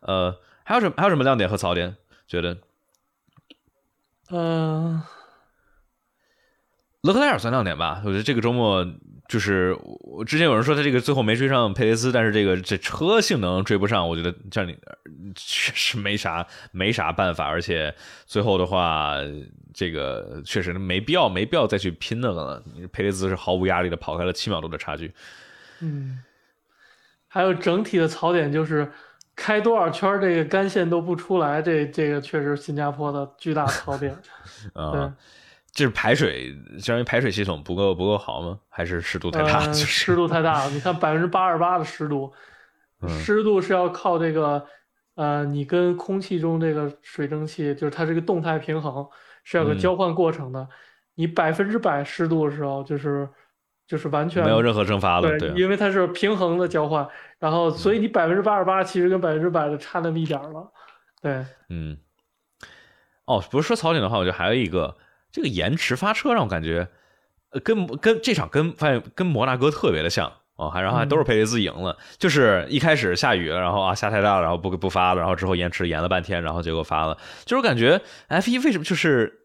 [0.00, 1.96] 呃，还有什么还有什么亮点和槽点？
[2.26, 2.58] 觉得？
[4.30, 5.00] 嗯，
[7.12, 8.86] 勒克莱尔算亮点吧，我觉得这个周末。
[9.28, 14.74] 就是我之前有人说他这个最后没追上佩雷斯，但是这个这车性能追不上，我觉得这你
[15.34, 17.94] 确实没啥没啥办法，而且
[18.24, 19.16] 最后的话，
[19.74, 22.62] 这个确实没必要没必要再去拼那个了。
[22.90, 25.12] 佩雷斯是毫无压力的跑开了七秒多的差距。
[25.80, 26.20] 嗯，
[27.28, 28.90] 还有整体的槽点就是
[29.36, 34.16] 开多少圈这个干线都不出来，这这个确实新加坡的巨大槽点。
[34.72, 35.14] 啊。
[35.78, 38.58] 就是排水，相当于排水系统不够不够好吗？
[38.68, 39.60] 还是湿度太大？
[39.72, 40.70] 湿度太大了。
[40.72, 42.32] 你看百分之八十八的湿度，
[43.06, 44.66] 湿度是要靠这个，
[45.14, 49.06] 呃，你跟空气中这个水蒸气，就是它这个动态平衡
[49.44, 50.68] 是有个交换过程的。
[51.14, 53.28] 你百分之百湿度的时候，就是
[53.86, 57.08] 就是完全没有任何蒸发了，对，因为它是平衡的交换。
[57.38, 60.72] 然后，所以你百分之八十八其实跟百分之百的差那么一点了。
[61.22, 61.96] 对，嗯。
[63.26, 64.96] 哦，不是说槽点的话，我觉得还有一个。
[65.38, 66.88] 这个延迟发车让我感觉，
[67.52, 79.44] 呃，跟跟这场跟发现跟摩纳哥特别的像哦，还然后还都是佩雷兹赢了，就是一开始下雨了，然后啊下太大了，然后不不发了，然后之后延迟延了半天，然后结果发了，就是感觉 F 一为什么就是。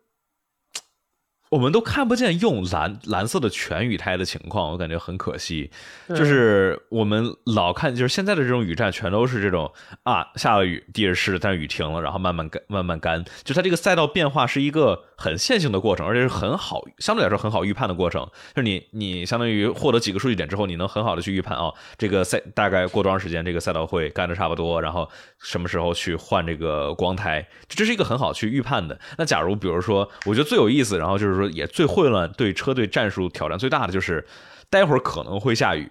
[1.53, 5.69] 我们都看不见用蓝蓝色的全雨胎的情况，我感觉很可惜。
[6.09, 13.23] 就是我们老看，就是现在的这种雨战，全都是这种啊，下了雨，地是湿的，但是雨停了，然后慢慢干，慢慢干。
[13.43, 18.27] 就它这个赛道变化是一个很线性的过程，而且是很好，相对来说很好预判的过程。
[18.55, 28.99] 就是你你相当于获得几个数据点之后，你能很好的去预判啊，这个赛大概过多长时间，这个赛道会干的差不多，然后什么时候去换这个光胎，这是一个很好去预判的。
[29.19, 31.42] 那假如比如说，我觉得最有意思，然后就是说。
[31.49, 34.25] 也最混乱，对车队战术挑战最大的就是，
[34.69, 35.89] 待会儿可能会下雨，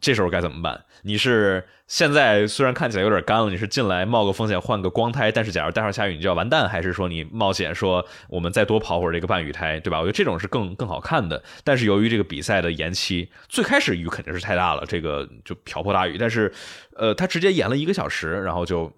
[0.00, 0.84] 这时候该怎么办？
[1.02, 9.98] 你是现在虽然看起来有点干了，你是进来冒个风险换个光胎，但是假如待会儿下雨你就要完蛋，还是说你冒险说我们再多跑会儿这个半雨胎，对吧？
[10.00, 11.40] 我觉得这种是更更好看的。
[11.62, 16.52] 但是由于这个比赛的延期，最开始雨肯定是太大了，这个就瓢泼大雨，但是
[16.96, 18.92] 呃，他直接延了一个小时，然后就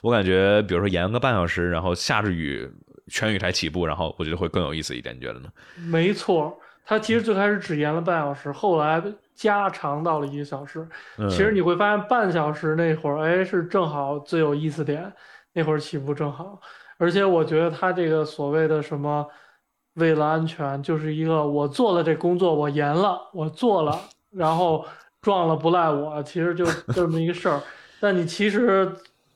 [0.00, 2.68] 我感觉，比如说延个半小时，然后下着雨。
[3.12, 5.48] 全雨台起步，然后我觉得会更有意思一点，你觉得呢？
[5.86, 9.02] 没错，它其实最开始只延了半小时，后来
[9.34, 10.88] 加长到了一个小时。
[11.28, 15.12] 其实你会发现，半小时那会儿，哎，是正好最有意思点，
[15.52, 16.58] 那会儿起步正好。
[16.96, 19.26] 而且我觉得他这个所谓的什么
[19.94, 24.00] 为了安全，就是一个我做了这工作，我延了，我做了，
[24.30, 24.86] 然后
[25.20, 27.60] 撞了不赖我，其实就这么一个事儿。
[28.00, 28.90] 但你其实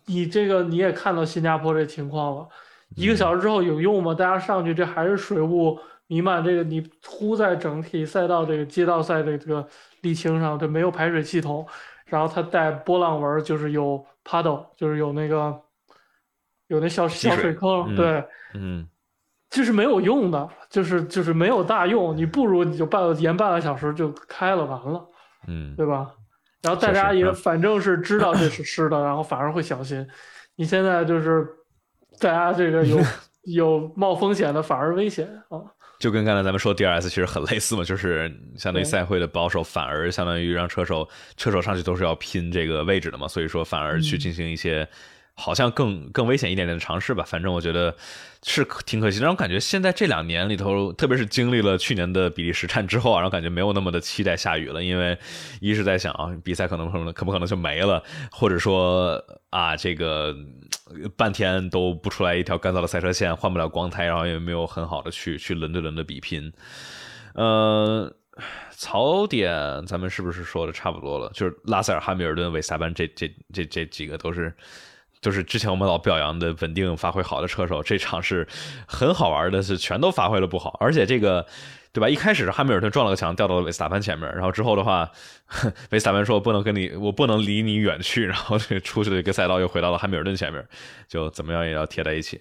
[0.06, 2.48] 你这个你也看到新加坡这情况了。
[2.94, 4.14] 一个小时之后有用吗？
[4.14, 6.42] 大家上去，这还是水雾弥漫。
[6.42, 9.66] 这个你糊在整体赛道这个街道赛的这个
[10.02, 11.66] 沥青上，这没有排水系统，
[12.06, 15.54] 然后它带波浪纹，就是有 puddle，就是有那个
[16.68, 18.24] 有那小小水坑，对，
[18.54, 18.86] 嗯，
[19.50, 22.16] 就是没有用的，就是就是没有大用。
[22.16, 25.06] 你不如你就半延半个小时就开了，完了，
[25.48, 26.14] 嗯，对吧？
[26.62, 30.06] 然后大家也反正是知道这是湿的，然后反而会小心。
[30.54, 31.46] 你现在就是。
[32.18, 33.00] 大家这个有
[33.44, 35.60] 有冒风险的反而危险啊！
[35.98, 44.86] 就跟刚才咱们说 DRS 其实很类似嘛，就是相当于赛会的保守，反而相当于让车手车手上去都是要拼这个位置的嘛，所以说反而去进行一些
[45.36, 47.24] 好像更更危险一点点的尝试吧。
[47.24, 47.94] 反正我觉得
[48.42, 55.16] 是挺可惜的，让我感觉现在这两年里头，特别是经历了去年的比利时站之后啊，然后感觉没有那么的期待下雨了，因为
[55.60, 60.36] 一是在想啊，比赛可能可能可不可能就没了，或者说啊这个。
[61.16, 66.52] 半天都不出来一条干燥的赛车线，换不了光胎，然后也没有很好的去去轮对轮的比拼。
[67.34, 68.08] 呃，
[68.70, 71.28] 槽点咱们是不是说的差不多了？
[71.34, 74.54] 就是拉塞尔、汉密尔顿、韦斯塔潘这这这这几个都是，
[75.26, 78.46] 就是之前我们老表扬的稳定发挥好的车手，这场是
[78.86, 81.44] 很好玩的，是全都发挥了不好，而且这个。
[81.92, 82.06] 对吧？
[82.10, 84.30] 一开始汉密尔顿撞了个墙，掉到了维斯塔潘前面。
[84.34, 85.10] 然后之后的话，
[85.88, 90.62] 维斯塔潘说：“不能跟你，我不能离你远去。”然后这出去了一个赛道又回到了汉密尔顿前面，
[91.08, 92.38] 就怎么样也要贴在一起。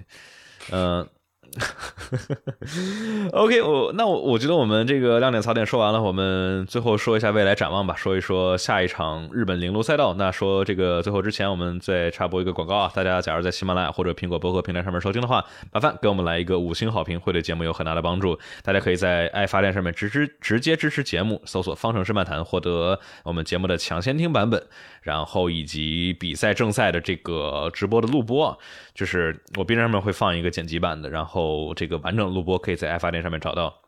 [0.71, 1.07] 嗯。
[3.31, 10.13] OK，我那我我觉得我们这个亮点槽点说完了，我们最后说一下未来展望吧，说一说下一场日本铃鹿赛道。
[10.15, 18.37] 那说这个最后之前，我们再插播一个广告啊，大家假如在喜马拉雅或者苹果播客平台上面收听的话，麻烦给我们来一个五星好评，会对节目有很大的帮助。
[18.63, 24.61] 大家可以在爱发电上面直直直接支持节目，搜索“方程式漫谈”获得我们节目的抢先听版本。
[25.01, 28.57] 然后以及比赛正赛的这个直播的录播，
[28.95, 33.81] 就是我 B 站上面会放一个剪辑版的，然后这个完整录播可以在爱发电上面找到。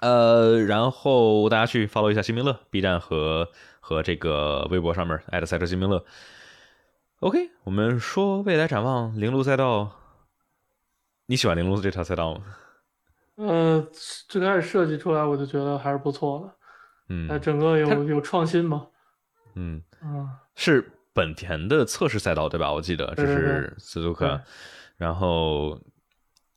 [0.00, 6.04] 呃，然后大家去 follow 一下新明乐 B 站和和这个微博上面艾特赛车新明乐。
[7.20, 9.92] OK，我们说未来展望零路赛道，
[11.26, 12.42] 你喜欢零路这条赛道吗？
[13.36, 13.88] 呃，
[14.28, 16.54] 最开始设计出来我就觉得还是不错的，
[17.08, 18.88] 嗯，那整个有有创新嘛，
[19.54, 19.80] 嗯。
[20.02, 22.70] 嗯，是本田的测试赛道对吧？
[22.72, 24.38] 我记得这是斯图克，
[24.96, 25.80] 然后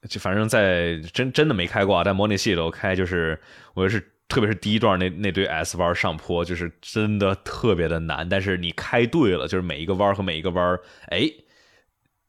[0.09, 3.39] 就反正在真真的没开过啊，在模拟器里头开，就是
[3.75, 8.27] 我是特别是第一段那那堆 S 弯上坡，就是真的特别的难。
[8.27, 10.77] 但是你开对了，就是每一个弯和每一个弯，
[11.09, 11.31] 哎，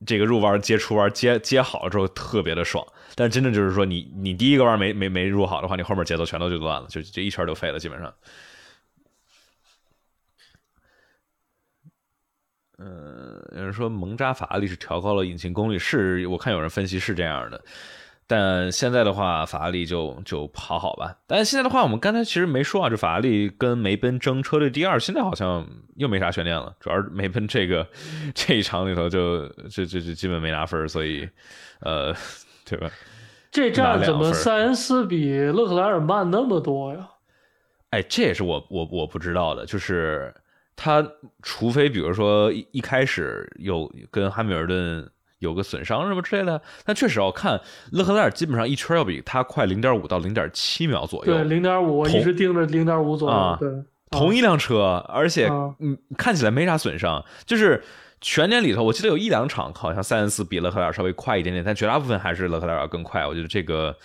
[0.07, 2.87] 这个入弯接出弯接接好了之后特别的爽。
[3.15, 8.13] 但是真的就是说，你你第一个弯没没没入好的话，你后面节奏全都就乱了，就这一圈就废了，基本上。
[12.79, 17.61] 嗯，有人说蒙扎法拉利是调高了引擎功率，是我看有人分析是这样的。
[18.31, 21.17] 但现在的话，法拉利就就跑好吧。
[21.27, 25.67] 但现在的话，我们刚才其实没说啊，这法拉利跟梅奔争车队第二，现在好像
[25.97, 26.73] 又没啥悬念了。
[26.79, 27.85] 主要是梅奔这个
[28.35, 31.29] 这一场里头就就就就基本没拿分，所以
[31.81, 32.15] 呃，
[32.65, 32.91] 对吧？
[33.51, 37.09] 这站怎么塞恩斯比勒克莱尔慢那么多呀？
[37.91, 40.33] 哎，这也是我我我不知道的，就是。
[40.81, 41.05] 他
[41.43, 45.11] 除非比如说一一开始有跟汉密尔顿
[45.41, 47.61] 有个损伤什么之类的，但确实要看
[47.91, 51.35] 勒克莱尔基本上一圈要比他快零点五到零点七秒左右。
[51.35, 53.57] 对，零点五，我一直盯着零点五左右。
[53.59, 53.69] 对，
[54.13, 55.49] 同一辆车，而且
[55.81, 57.83] 嗯看起来没啥损伤，就是
[58.21, 63.27] 全年里头我记得有一两场好像塞恩斯比勒克莱尔稍微快一点点，但绝大部分还是勒克莱尔更快。
[63.27, 63.97] 我觉得这个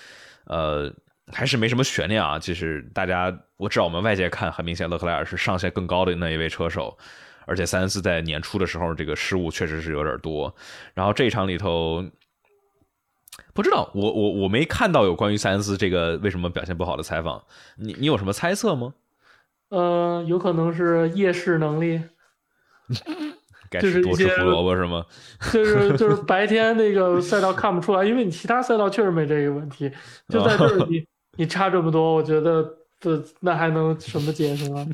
[0.45, 0.91] 呃。
[1.31, 3.33] 还是没什么悬念啊，其实大家
[3.63, 6.97] 我知道我们外界看很明显，勒克莱尔是上限更高的那一位车手，
[7.45, 10.53] 而且塞恩斯在年初的时候这个失误确实是有点多。
[10.93, 12.03] 然后这一场里头，
[13.53, 17.41] 不知道我我我没看到有关于塞恩斯这个为什么表现不好的采访，
[17.77, 18.93] 你你有什么猜测吗？
[19.69, 22.01] 呃，有可能是夜视能力，
[23.79, 25.05] 就是多吃胡萝卜是吗？
[25.53, 29.89] 就是就是白天那个赛道看不出来，因为你其他赛道确实没这个问题，
[30.27, 31.07] 就在这儿 你。
[31.35, 32.63] 你差这么多，我觉得
[33.03, 34.87] 这那还能什么解释呢？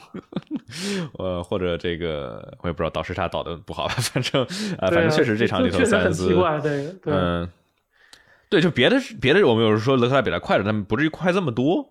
[1.19, 4.41] 呃，或者这个我也不知道倒时差倒的不好吧， 反正
[4.79, 6.29] 啊，反正确实这场里头三次，
[6.63, 7.47] 对，嗯，
[8.49, 11.87] 对，就别的别的我们有时说勒克莱比他快的，但不至于快这么多。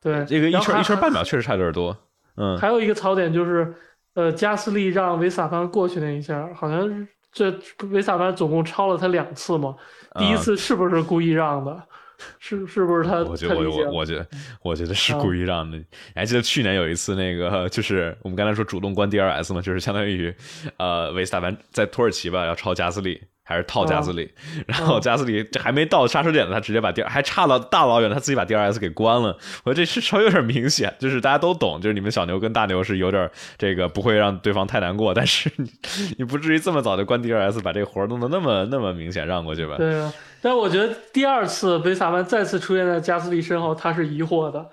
[0.00, 1.96] 对，这个一圈一圈半秒确实差有点多。
[2.36, 3.74] 嗯，还有一个槽点就是，
[4.14, 7.52] 呃，加斯利让维萨潘过去那一下，好像这
[7.90, 9.74] 维萨潘总共超了他两次嘛，
[10.16, 11.82] 第一次是不是故意让的？
[12.40, 13.18] 是是不是他？
[13.18, 14.26] 我觉得我我我觉得
[14.62, 15.78] 我觉得是故意让的。
[15.78, 20.34] 你还记得去年有一次那个，就是我们刚才说主动关 DRS 嘛，就是相当于
[20.78, 23.22] 呃维斯塔潘在土耳其吧要超加斯利。
[23.48, 24.30] 还是套加斯利，
[24.68, 29.28] 然后加斯利这还没到刹车点呢，他直接把 D 还差了大老远，他自己把 DRS 给关了。
[29.64, 35.70] 我说这是稍微有点明显，就是大家都懂，就是你们小牛跟大牛是有点这个不会让对方太难过，但是你
[36.18, 39.76] 你不至于这么早就关 DRS，把这个活弄得那么那么明显让过去吧？
[39.78, 44.68] 对啊，但我觉得第二次贝萨曼再次出现在加斯利身后，他是疑惑的。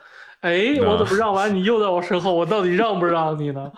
[0.45, 2.31] 哎，我怎么让完你又在我身后？
[2.35, 3.71] 我到底让不让你呢？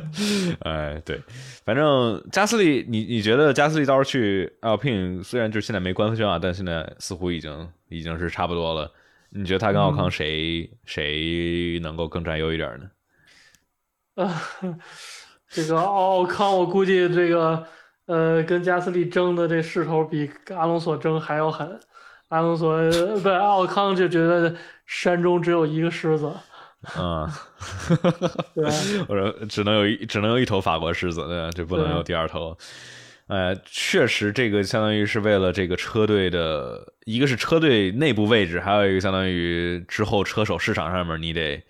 [0.60, 1.18] 哎，对，
[1.64, 8.92] 反正加斯利，你你觉得加斯利到时候去 Alpine，虽然就是现在没官宣啊，但现在似乎已经已经是差不多了。
[9.30, 14.22] 你觉得他跟奥康谁、谁能够更占优一点呢？
[14.22, 14.42] 啊，
[15.48, 17.66] 这个奥康，我估计这个
[18.04, 21.80] 呃，跟加斯利争的这势头比阿隆索争还要狠。
[22.28, 22.76] 阿隆索
[23.22, 24.52] 不，奥康就觉得
[24.86, 26.32] 山中只有一个狮子。
[26.96, 27.28] 嗯，
[28.54, 28.64] 对？
[29.08, 31.50] 我说只能有一只能有一头法国狮子，对吧？
[31.50, 32.56] 就不能有第二头。
[33.26, 41.60] 呃，确实，这个相当于是为了这个车队的，一个是车队内部位置，还有一个相当于之后车手市场上面，你得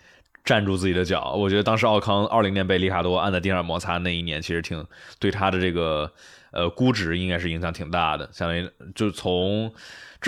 [0.45, 1.33] 站住自己的脚。
[1.33, 4.85] 我觉得当时奥康二零年被里卡多按在地上摩擦那一年，其实挺
[5.19, 6.13] 对他的这个
[6.53, 8.29] 呃估值应该是影响挺大的。
[8.33, 9.73] 相当于就从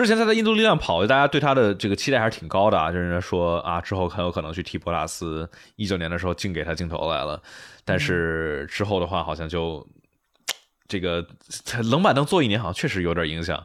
[0.03, 7.43] 之前他在印度力量跑，大家对他的这个期待还是挺高的啊，就是说啊之后很有可能去替博拉斯，一九年的时候净给他镜头来了，
[7.85, 9.87] 但是之后的话好像就。
[10.91, 11.23] 这个
[11.91, 13.63] 冷板凳坐一年，好像确实有点影响。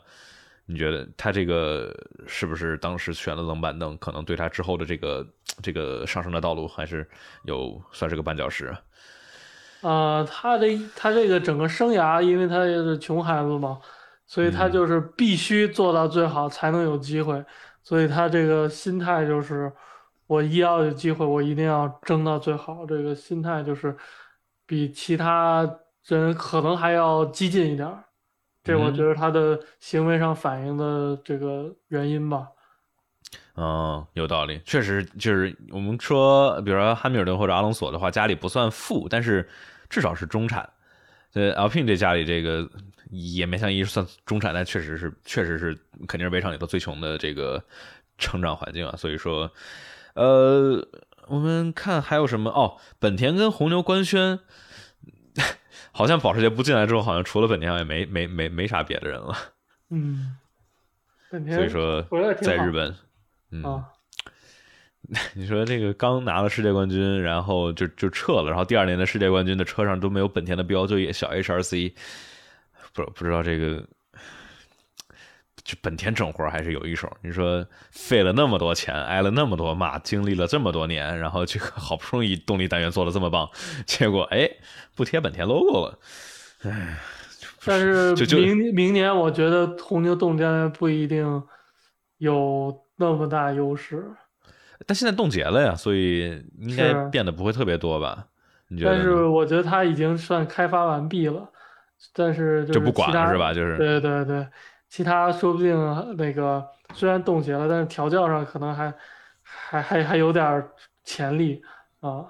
[0.65, 1.89] 你觉得他这个
[2.27, 5.25] 是不是当时选了冷板凳，可能对他之后的这个
[5.61, 7.09] 这个上升的道路还是
[7.45, 8.75] 有算是个绊脚石？
[9.79, 10.67] 啊，他的
[10.97, 13.79] 他这个整个生涯，因为他也是穷孩子嘛，
[14.33, 17.43] 所以他就是必须做到最好才能有机会。
[17.83, 19.71] 所以他这个心态就是，
[20.27, 22.85] 我一要有机会，我一定要争到最好。
[22.85, 23.95] 这个心态就是
[24.65, 25.69] 比其他。
[26.05, 28.03] 人可能还要激进一点儿，
[28.61, 32.45] 这我觉得他的行为上反映的这个原因吧。
[33.55, 39.47] 嗯，有道理，确实就是我们说，比如说汉密尔顿或者阿隆索的话，家里不算富，但是
[39.89, 40.69] 至少是中产。
[41.35, 42.69] 呃，Alpine 这家里这个
[43.13, 45.73] 也没像一算中产，但确实是确实是
[46.07, 47.63] 肯定是围场里头最穷的这个
[48.17, 48.95] 成长环境啊。
[48.97, 49.51] 所以说，
[50.15, 50.85] 呃，
[51.27, 54.39] 我们看还有什么哦，本田跟红牛官宣。
[55.95, 59.35] 好像保时捷不进来之后，好像除了本田，也没没没没啥别的人了。
[59.89, 60.35] 嗯，
[61.29, 62.01] 本 田所以说
[62.41, 62.95] 在日本，
[63.51, 63.83] 嗯，
[65.35, 71.93] 你说这个刚拿了世界冠军，然后就就撤了，然后第二年的世界冠军的车上都没有本田的标，就也小 HRC，
[72.93, 73.85] 不不知道这个。
[75.63, 83.49] 就本田整活还是有一手，你说费了那么多钱，挨了那么多骂，经历了这么多年，然后这个 好不容易动力单元做的这么棒，
[83.85, 84.49] 结果哎
[84.93, 85.99] 不贴本田 logo 了，
[86.63, 86.99] 哎。
[87.63, 91.41] 但是明明年我觉得红牛动力单元不一定
[92.17, 94.05] 有那么大优势。
[94.85, 98.27] 但现在冻结了呀，所以应该变得不会特别多吧？
[98.67, 98.91] 你觉得？
[98.91, 101.49] 但是我觉得它已经算开发完毕了，
[102.13, 103.53] 但是就不管了是吧？
[103.53, 104.45] 就是对对对。
[104.89, 105.75] 其他说不定
[106.17, 108.93] 那个虽然冻结了，但是调教上可能还
[109.41, 110.63] 还还还有点
[111.03, 111.61] 潜力
[112.01, 112.25] 啊，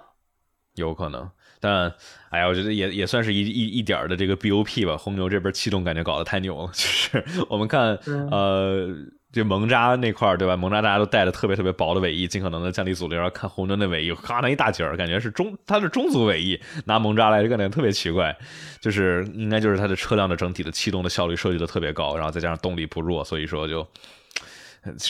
[0.76, 1.30] 有可能。
[1.60, 1.94] 但
[2.30, 4.98] 哎呀，我觉得也也算是一一一点的这个 BOP 吧。
[4.98, 7.96] 红牛这边气动感觉搞得太牛了， 就是我们看
[8.32, 8.90] 呃。
[9.34, 10.56] 就蒙扎那块儿，对吧？
[10.56, 13.16] 蒙扎大家都带着特别特别薄的尾翼，尽可能的降低阻力。
[13.16, 18.38] 然后看红牛那尾翼，咔那一大截儿，感觉是中，它是中足尾翼，拿蒙扎来就感觉特别奇怪。
[18.80, 23.88] 就是应该就是它的车辆的整体的气动的效率设计的特别高，然后再加上动力不弱，所以说就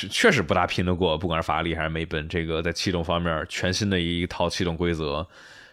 [0.09, 5.28] 确实不大拼得过，不管是法拉利还是梅奔，这个在气动方面全新的一套气动规则。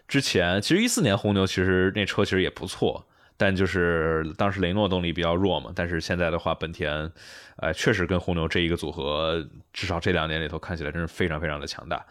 [0.09, 3.07] 之前其实一四年红牛其实那车其实也不错。
[3.41, 7.11] 但就是当时雷诺动力比较弱嘛，但是现在的话，本田，
[7.57, 12.05] 呃，确实跟红牛这一个组合，至少这两年里头看起来真是非常非常的强大。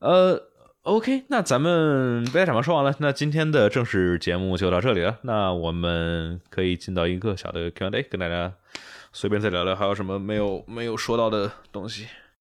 [0.00, 0.42] 呃
[0.82, 5.18] ，OK，那咱们备胎展望说完了，那今天的正式节目就到这里了。
[5.22, 8.52] 那我们可以进到一个小的 Q&A，跟大家
[9.12, 12.08] 随便再聊聊，还有什么没有没有说到的东西。